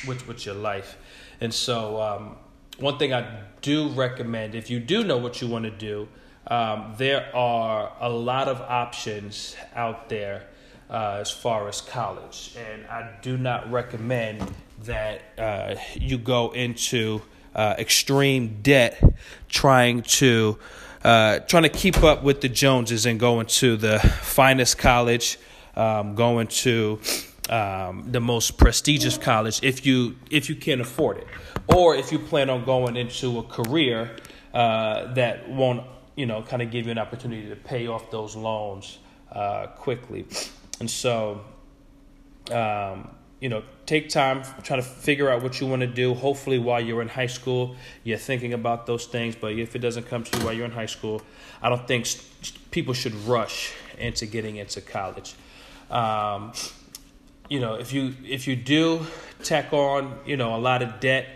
[0.07, 0.97] with with your life.
[1.41, 2.37] And so, um,
[2.77, 6.07] one thing I do recommend, if you do know what you want to do,
[6.47, 10.47] um, there are a lot of options out there
[10.89, 17.21] uh, as far as college, and I do not recommend that uh, you go into
[17.55, 19.01] uh, extreme debt
[19.49, 20.57] trying to
[21.03, 25.37] uh, trying to keep up with the Joneses and going to the finest college,
[25.75, 26.99] um, going to
[27.49, 31.27] um, the most prestigious college if you if you can afford it,
[31.67, 34.15] or if you plan on going into a career
[34.53, 35.83] uh, that won't
[36.15, 38.99] you know kind of give you an opportunity to pay off those loans
[39.31, 40.25] uh, quickly,
[40.79, 41.41] and so.
[42.51, 43.09] Um,
[43.39, 46.13] you know, take time trying to figure out what you want to do.
[46.13, 49.35] Hopefully, while you're in high school, you're thinking about those things.
[49.35, 51.21] But if it doesn't come to you while you're in high school,
[51.61, 52.07] I don't think
[52.71, 55.35] people should rush into getting into college.
[55.89, 56.53] Um,
[57.49, 59.05] you know, if you if you do
[59.43, 61.27] tack on, you know, a lot of debt,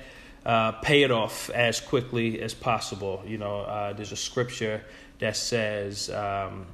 [0.45, 3.23] uh, pay it off as quickly as possible.
[3.25, 4.83] You know, uh, there's a scripture
[5.19, 6.67] that says um,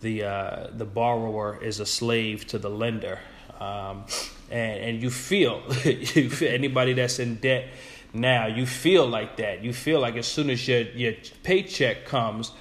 [0.00, 3.20] the uh, the borrower is a slave to the lender,
[3.60, 4.04] um,
[4.52, 7.68] and and you feel, you feel anybody that's in debt
[8.14, 9.64] now you feel like that.
[9.64, 12.52] You feel like as soon as your your paycheck comes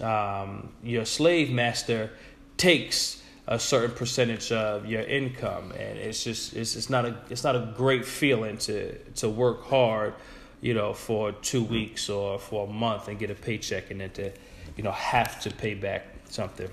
[0.00, 2.10] um, your slave master
[2.56, 5.72] takes a certain percentage of your income.
[5.72, 9.64] And it's just it's, it's not a it's not a great feeling to to work
[9.64, 10.14] hard
[10.60, 14.10] you know for two weeks or for a month and get a paycheck and then
[14.10, 14.30] to
[14.76, 16.70] you know have to pay back something.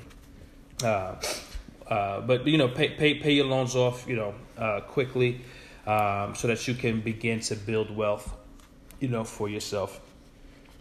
[0.84, 1.15] Uh,
[1.88, 5.41] uh, but you know pay, pay pay your loans off you know uh, quickly
[5.85, 8.35] um, so that you can begin to build wealth,
[8.99, 10.01] you know, for yourself.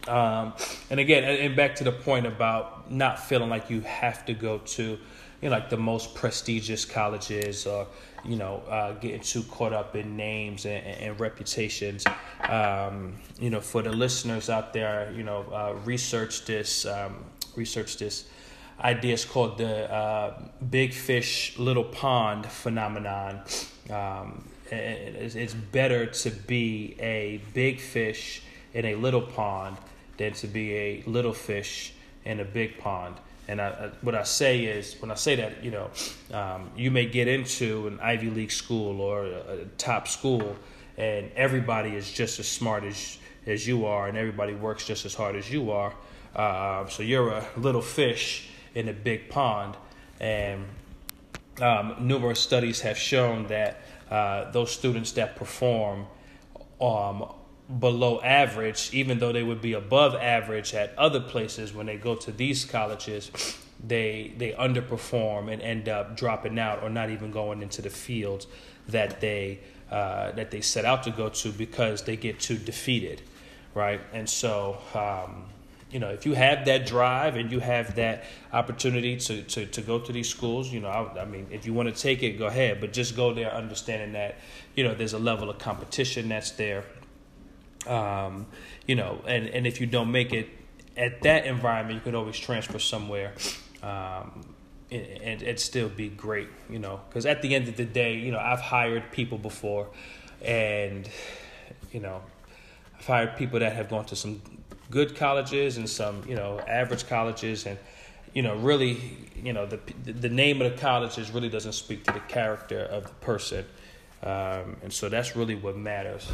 [0.07, 0.53] Um,
[0.89, 4.59] and again, and back to the point about not feeling like you have to go
[4.59, 4.99] to, you
[5.41, 7.87] know, like the most prestigious colleges or,
[8.23, 12.05] you know, uh, getting too caught up in names and, and reputations.
[12.47, 17.25] Um, you know, for the listeners out there, you know, uh, research this, um,
[17.55, 18.29] research this
[18.81, 19.13] idea.
[19.13, 23.41] It's called the uh, big fish, little pond phenomenon.
[23.89, 28.41] Um, it's better to be a big fish
[28.73, 29.77] in a little pond
[30.17, 31.93] than to be a little fish
[32.25, 33.15] in a big pond.
[33.47, 35.89] And I, what I say is, when I say that, you know,
[36.33, 40.57] um, you may get into an Ivy League school or a, a, top school,
[40.97, 45.13] and everybody is just as smart as as you are, and everybody works just as
[45.13, 45.93] hard as you are.
[46.35, 48.46] Uh, so you're a little fish
[48.77, 49.75] in a big pond,
[50.19, 50.63] and
[51.59, 56.05] um, numerous studies have shown that uh, those students that perform
[56.79, 57.25] um,
[57.79, 62.13] below average, even though they would be above average at other places, when they go
[62.13, 63.31] to these colleges,
[63.83, 68.45] they they underperform and end up dropping out or not even going into the fields
[68.87, 69.59] that they
[69.89, 73.23] uh, that they set out to go to because they get too defeated,
[73.73, 74.01] right?
[74.13, 74.77] And so.
[74.93, 75.45] Um,
[75.91, 79.81] you know, if you have that drive and you have that opportunity to, to, to
[79.81, 82.37] go to these schools, you know, I, I mean, if you want to take it,
[82.37, 84.37] go ahead, but just go there understanding that,
[84.75, 86.83] you know, there's a level of competition that's there.
[87.87, 88.47] Um,
[88.85, 90.49] you know, and, and if you don't make it
[90.97, 93.33] at that environment, you can always transfer somewhere.
[93.81, 94.55] Um,
[94.89, 98.31] and, and still be great, you know, because at the end of the day, you
[98.31, 99.89] know, I've hired people before,
[100.41, 101.09] and
[101.91, 102.21] you know,
[102.97, 104.41] I've hired people that have gone to some
[104.89, 107.77] good colleges and some you know average colleges and
[108.33, 108.99] you know really
[109.43, 113.03] you know the the name of the colleges really doesn't speak to the character of
[113.03, 113.65] the person.
[114.23, 116.27] Um, and so that's really what matters.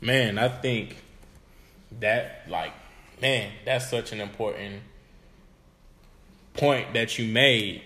[0.00, 0.96] Man i think
[1.98, 2.72] that like
[3.20, 4.82] man that's such an important
[6.54, 7.82] point that you made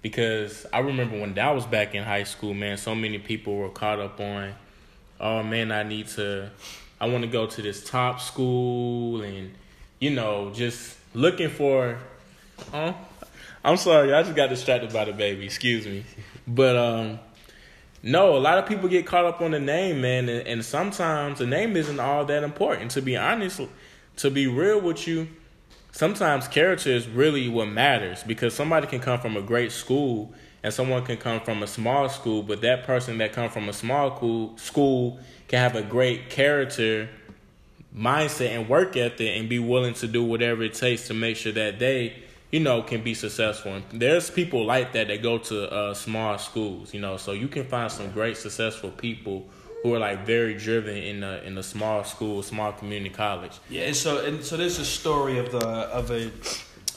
[0.00, 3.68] because i remember when that was back in high school man so many people were
[3.68, 4.54] caught up on
[5.20, 6.50] oh man i need to
[7.00, 9.54] I want to go to this top school and
[10.00, 11.98] you know just looking for.
[12.72, 15.44] I'm sorry, I just got distracted by the baby.
[15.44, 16.04] Excuse me,
[16.46, 17.18] but um,
[18.02, 21.38] no, a lot of people get caught up on the name, man, and, and sometimes
[21.38, 22.92] the name isn't all that important.
[22.92, 23.60] To be honest,
[24.16, 25.28] to be real with you,
[25.92, 30.32] sometimes character is really what matters because somebody can come from a great school
[30.62, 33.72] and someone can come from a small school, but that person that come from a
[33.72, 37.08] small school school can have a great character
[37.96, 41.52] mindset and work ethic and be willing to do whatever it takes to make sure
[41.52, 43.74] that they you know can be successful.
[43.74, 47.48] And there's people like that that go to uh, small schools you know so you
[47.48, 49.46] can find some great successful people
[49.82, 53.58] who are like very driven in a in a small school small community college.
[53.70, 56.30] Yeah and so and so there's a story of the of a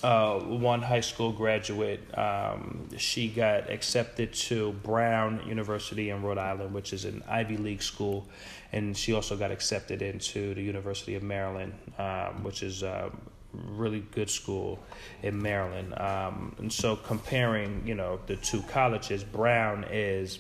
[0.04, 2.02] uh, one high school graduate.
[2.18, 7.84] Um, she got accepted to Brown University in Rhode Island, which is an Ivy League
[7.84, 8.28] school,
[8.72, 13.12] and she also got accepted into the University of Maryland, um, which is a
[13.54, 14.80] really good school
[15.24, 15.94] in Maryland.
[16.00, 20.40] Um, and so, comparing, you know, the two colleges, Brown is,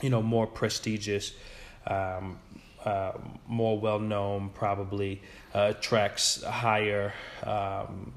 [0.00, 1.34] you know, more prestigious.
[1.86, 2.38] Um,
[2.84, 3.12] uh,
[3.46, 5.22] more well known, probably
[5.54, 7.12] uh, attracts higher
[7.44, 8.12] um,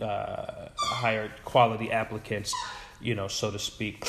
[0.00, 2.54] uh, higher quality applicants,
[3.00, 4.06] you know, so to speak.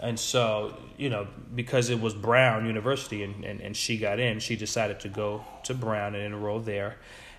[0.00, 4.40] And so, you know, because it was Brown University and, and, and she got in,
[4.40, 6.96] she decided to go to Brown and enroll there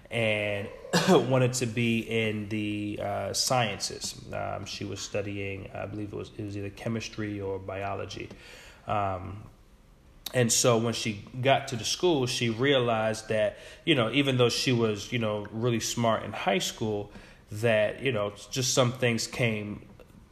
[0.09, 0.67] and
[1.09, 4.19] wanted to be in the uh, sciences.
[4.33, 8.29] Um, she was studying, I believe it was, it was either chemistry or biology.
[8.87, 9.43] Um,
[10.33, 14.49] and so when she got to the school, she realized that, you know, even though
[14.49, 17.11] she was, you know, really smart in high school,
[17.61, 19.81] that you know just some things came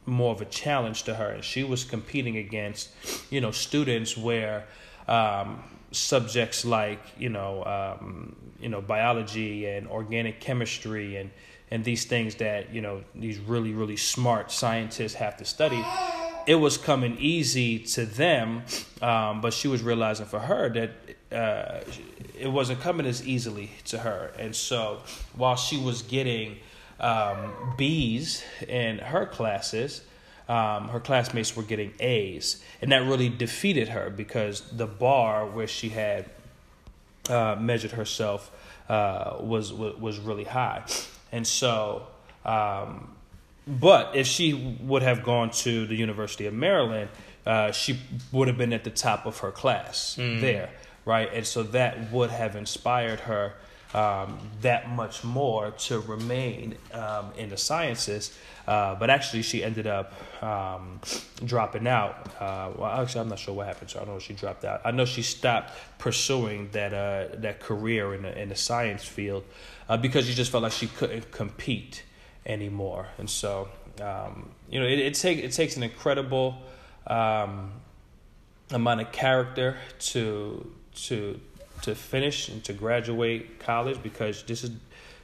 [0.06, 2.90] more of a challenge to her, and she was competing against
[3.30, 4.64] you know students where
[5.08, 5.62] um,
[5.92, 11.30] subjects like you know um, you know biology and organic chemistry and
[11.70, 15.82] and these things that you know these really really smart scientists have to study
[16.46, 18.62] it was coming easy to them.
[19.00, 21.80] Um, but she was realizing for her that uh,
[22.38, 24.32] it wasn't coming as easily to her.
[24.38, 25.00] And so
[25.34, 26.58] while she was getting
[27.00, 30.02] um, b's in her classes
[30.48, 35.66] um, her classmates were getting A's, and that really defeated her because the bar where
[35.66, 36.28] she had
[37.30, 38.50] uh, measured herself
[38.88, 40.84] uh, was, was was really high,
[41.32, 42.06] and so.
[42.44, 43.10] Um,
[43.66, 47.08] but if she would have gone to the University of Maryland,
[47.46, 47.98] uh, she
[48.30, 50.42] would have been at the top of her class mm.
[50.42, 50.68] there,
[51.06, 51.30] right?
[51.32, 53.54] And so that would have inspired her
[53.94, 58.36] um, that much more to remain um, in the sciences.
[58.66, 61.00] Uh, but actually, she ended up um,
[61.44, 62.28] dropping out.
[62.40, 63.90] Uh, well, actually, I'm not sure what happened.
[63.90, 64.80] So I don't know she dropped out.
[64.84, 69.44] I know she stopped pursuing that uh, that career in the in the science field
[69.88, 72.02] uh, because she just felt like she couldn't compete
[72.46, 73.08] anymore.
[73.18, 73.68] And so,
[74.00, 76.56] um, you know, it, it take it takes an incredible
[77.06, 77.72] um,
[78.70, 81.40] amount of character to to
[81.84, 84.70] to finish and to graduate college because this is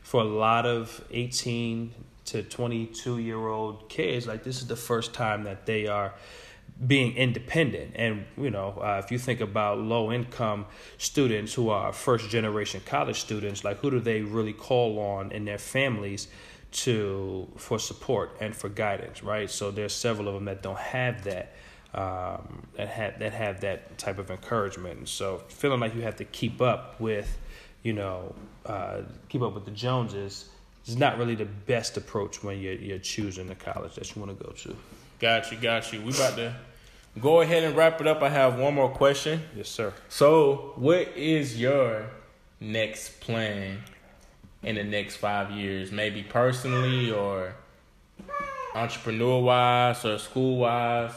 [0.02, 1.90] for a lot of 18
[2.26, 6.12] to 22 year old kids like this is the first time that they are
[6.86, 7.92] being independent.
[7.94, 10.66] And you know uh, if you think about low income
[10.98, 15.46] students who are first generation college students like who do they really call on in
[15.46, 16.28] their families
[16.72, 19.50] to for support and for guidance right?
[19.50, 21.54] So there's several of them that don't have that
[21.94, 24.98] um, that have that have that type of encouragement.
[24.98, 27.38] And so feeling like you have to keep up with,
[27.82, 28.34] you know,
[28.66, 30.48] uh, keep up with the Joneses
[30.86, 34.38] is not really the best approach when you're you're choosing the college that you want
[34.38, 34.76] to go to.
[35.18, 36.00] Got you, got you.
[36.00, 36.54] We about to
[37.20, 38.22] go ahead and wrap it up.
[38.22, 39.42] I have one more question.
[39.56, 39.92] Yes, sir.
[40.08, 42.06] So, what is your
[42.60, 43.82] next plan
[44.62, 45.90] in the next five years?
[45.90, 47.54] Maybe personally or
[48.74, 51.12] entrepreneur wise or school wise?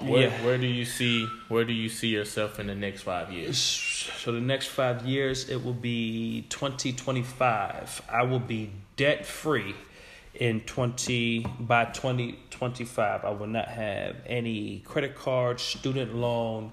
[0.00, 0.44] Where, yeah.
[0.44, 3.56] where do you see where do you see yourself in the next five years?
[3.58, 8.02] So the next five years it will be twenty twenty five.
[8.08, 9.74] I will be debt free
[10.34, 13.24] in twenty by twenty twenty five.
[13.24, 16.72] I will not have any credit card, student loan,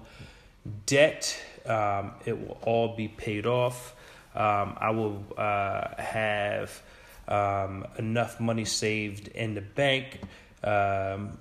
[0.84, 1.34] debt.
[1.64, 3.96] Um, it will all be paid off.
[4.34, 6.82] Um, I will uh, have
[7.26, 10.20] um, enough money saved in the bank.
[10.62, 11.38] Um,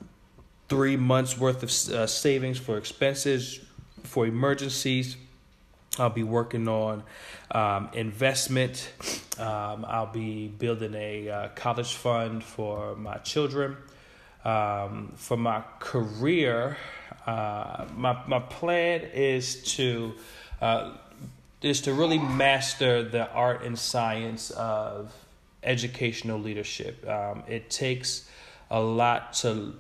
[0.74, 3.60] three months worth of uh, savings for expenses,
[4.02, 5.18] for emergencies.
[6.00, 7.04] I'll be working on
[7.52, 8.92] um, investment.
[9.38, 13.78] Um, I'll be building a uh, college fund for my children.
[14.44, 16.76] Um, for my career,
[17.28, 20.14] uh, my my plan is to
[20.60, 20.94] uh,
[21.62, 25.14] is to really master the art and science of
[25.62, 27.08] educational leadership.
[27.08, 28.28] Um, it takes
[28.72, 29.76] a lot to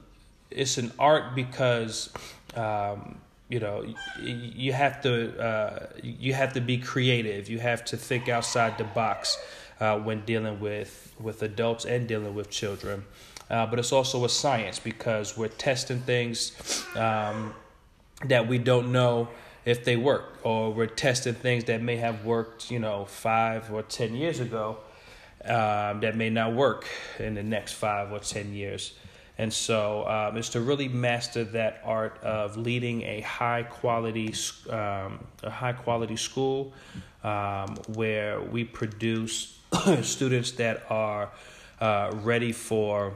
[0.55, 2.11] it's an art because
[2.55, 3.85] um, you know
[4.21, 7.49] you have to uh, you have to be creative.
[7.49, 9.37] You have to think outside the box
[9.79, 13.05] uh, when dealing with with adults and dealing with children.
[13.49, 17.53] Uh, but it's also a science because we're testing things um,
[18.25, 19.27] that we don't know
[19.65, 23.81] if they work, or we're testing things that may have worked, you know, five or
[23.83, 24.77] ten years ago,
[25.45, 26.85] um, that may not work
[27.19, 28.93] in the next five or ten years.
[29.37, 34.33] And so um, it's to really master that art of leading a high quality,
[34.69, 36.73] um, a high quality school
[37.23, 39.59] um, where we produce
[40.01, 41.31] students that are
[41.81, 43.13] uh, ready for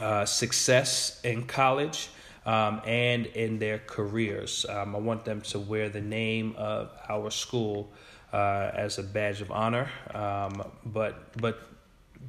[0.00, 2.08] uh, success in college.
[2.46, 4.64] Um, and in their careers.
[4.66, 7.92] Um, I want them to wear the name of our school
[8.32, 11.60] uh, as a badge of honor, um, but but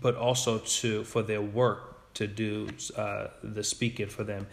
[0.01, 4.47] but also to for their work to do uh, the speaking for them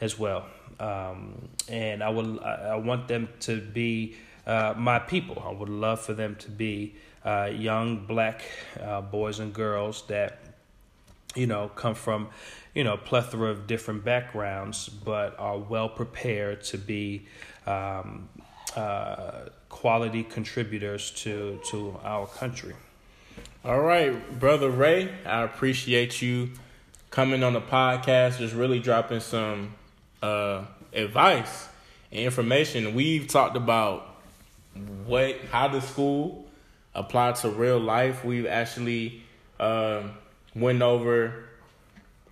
[0.00, 0.46] as well.
[0.80, 5.42] Um, and I would I want them to be uh, my people.
[5.46, 6.94] I would love for them to be
[7.24, 8.42] uh, young black
[8.80, 10.40] uh, boys and girls that
[11.34, 12.28] you know come from
[12.74, 17.26] you know plethora of different backgrounds, but are well prepared to be.
[17.66, 18.28] Um,
[18.76, 22.74] uh, quality contributors to to our country.
[23.64, 26.50] All right, brother Ray, I appreciate you
[27.14, 29.72] coming on the podcast, just really dropping some
[30.20, 31.68] uh, advice
[32.10, 32.92] and information.
[32.92, 34.16] We've talked about
[35.06, 36.44] what how the school
[36.92, 38.24] apply to real life.
[38.24, 39.22] We've actually
[39.60, 40.02] uh,
[40.56, 41.44] went over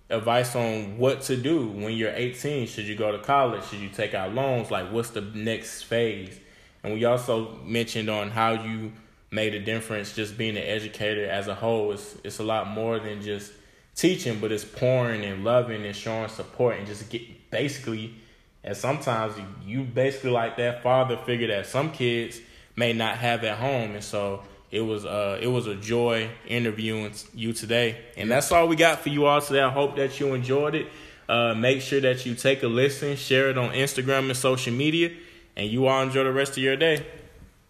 [0.09, 2.67] advice on what to do when you're 18.
[2.67, 3.63] Should you go to college?
[3.67, 4.69] Should you take out loans?
[4.69, 6.37] Like, what's the next phase?
[6.83, 8.91] And we also mentioned on how you
[9.31, 11.93] made a difference just being an educator as a whole.
[11.93, 13.53] It's, it's a lot more than just
[13.95, 18.15] teaching, but it's pouring and loving and showing support and just get basically.
[18.63, 19.33] And sometimes
[19.65, 22.39] you basically like that father figure that some kids
[22.75, 27.13] may not have at home, and so it was uh it was a joy interviewing
[27.35, 27.99] you today.
[28.17, 29.61] And that's all we got for you all today.
[29.61, 30.87] I hope that you enjoyed it.
[31.27, 35.11] Uh, make sure that you take a listen, share it on Instagram and social media,
[35.55, 37.05] and you all enjoy the rest of your day.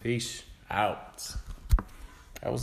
[0.01, 0.43] Peace.
[0.69, 1.35] Out.
[2.41, 2.61] That was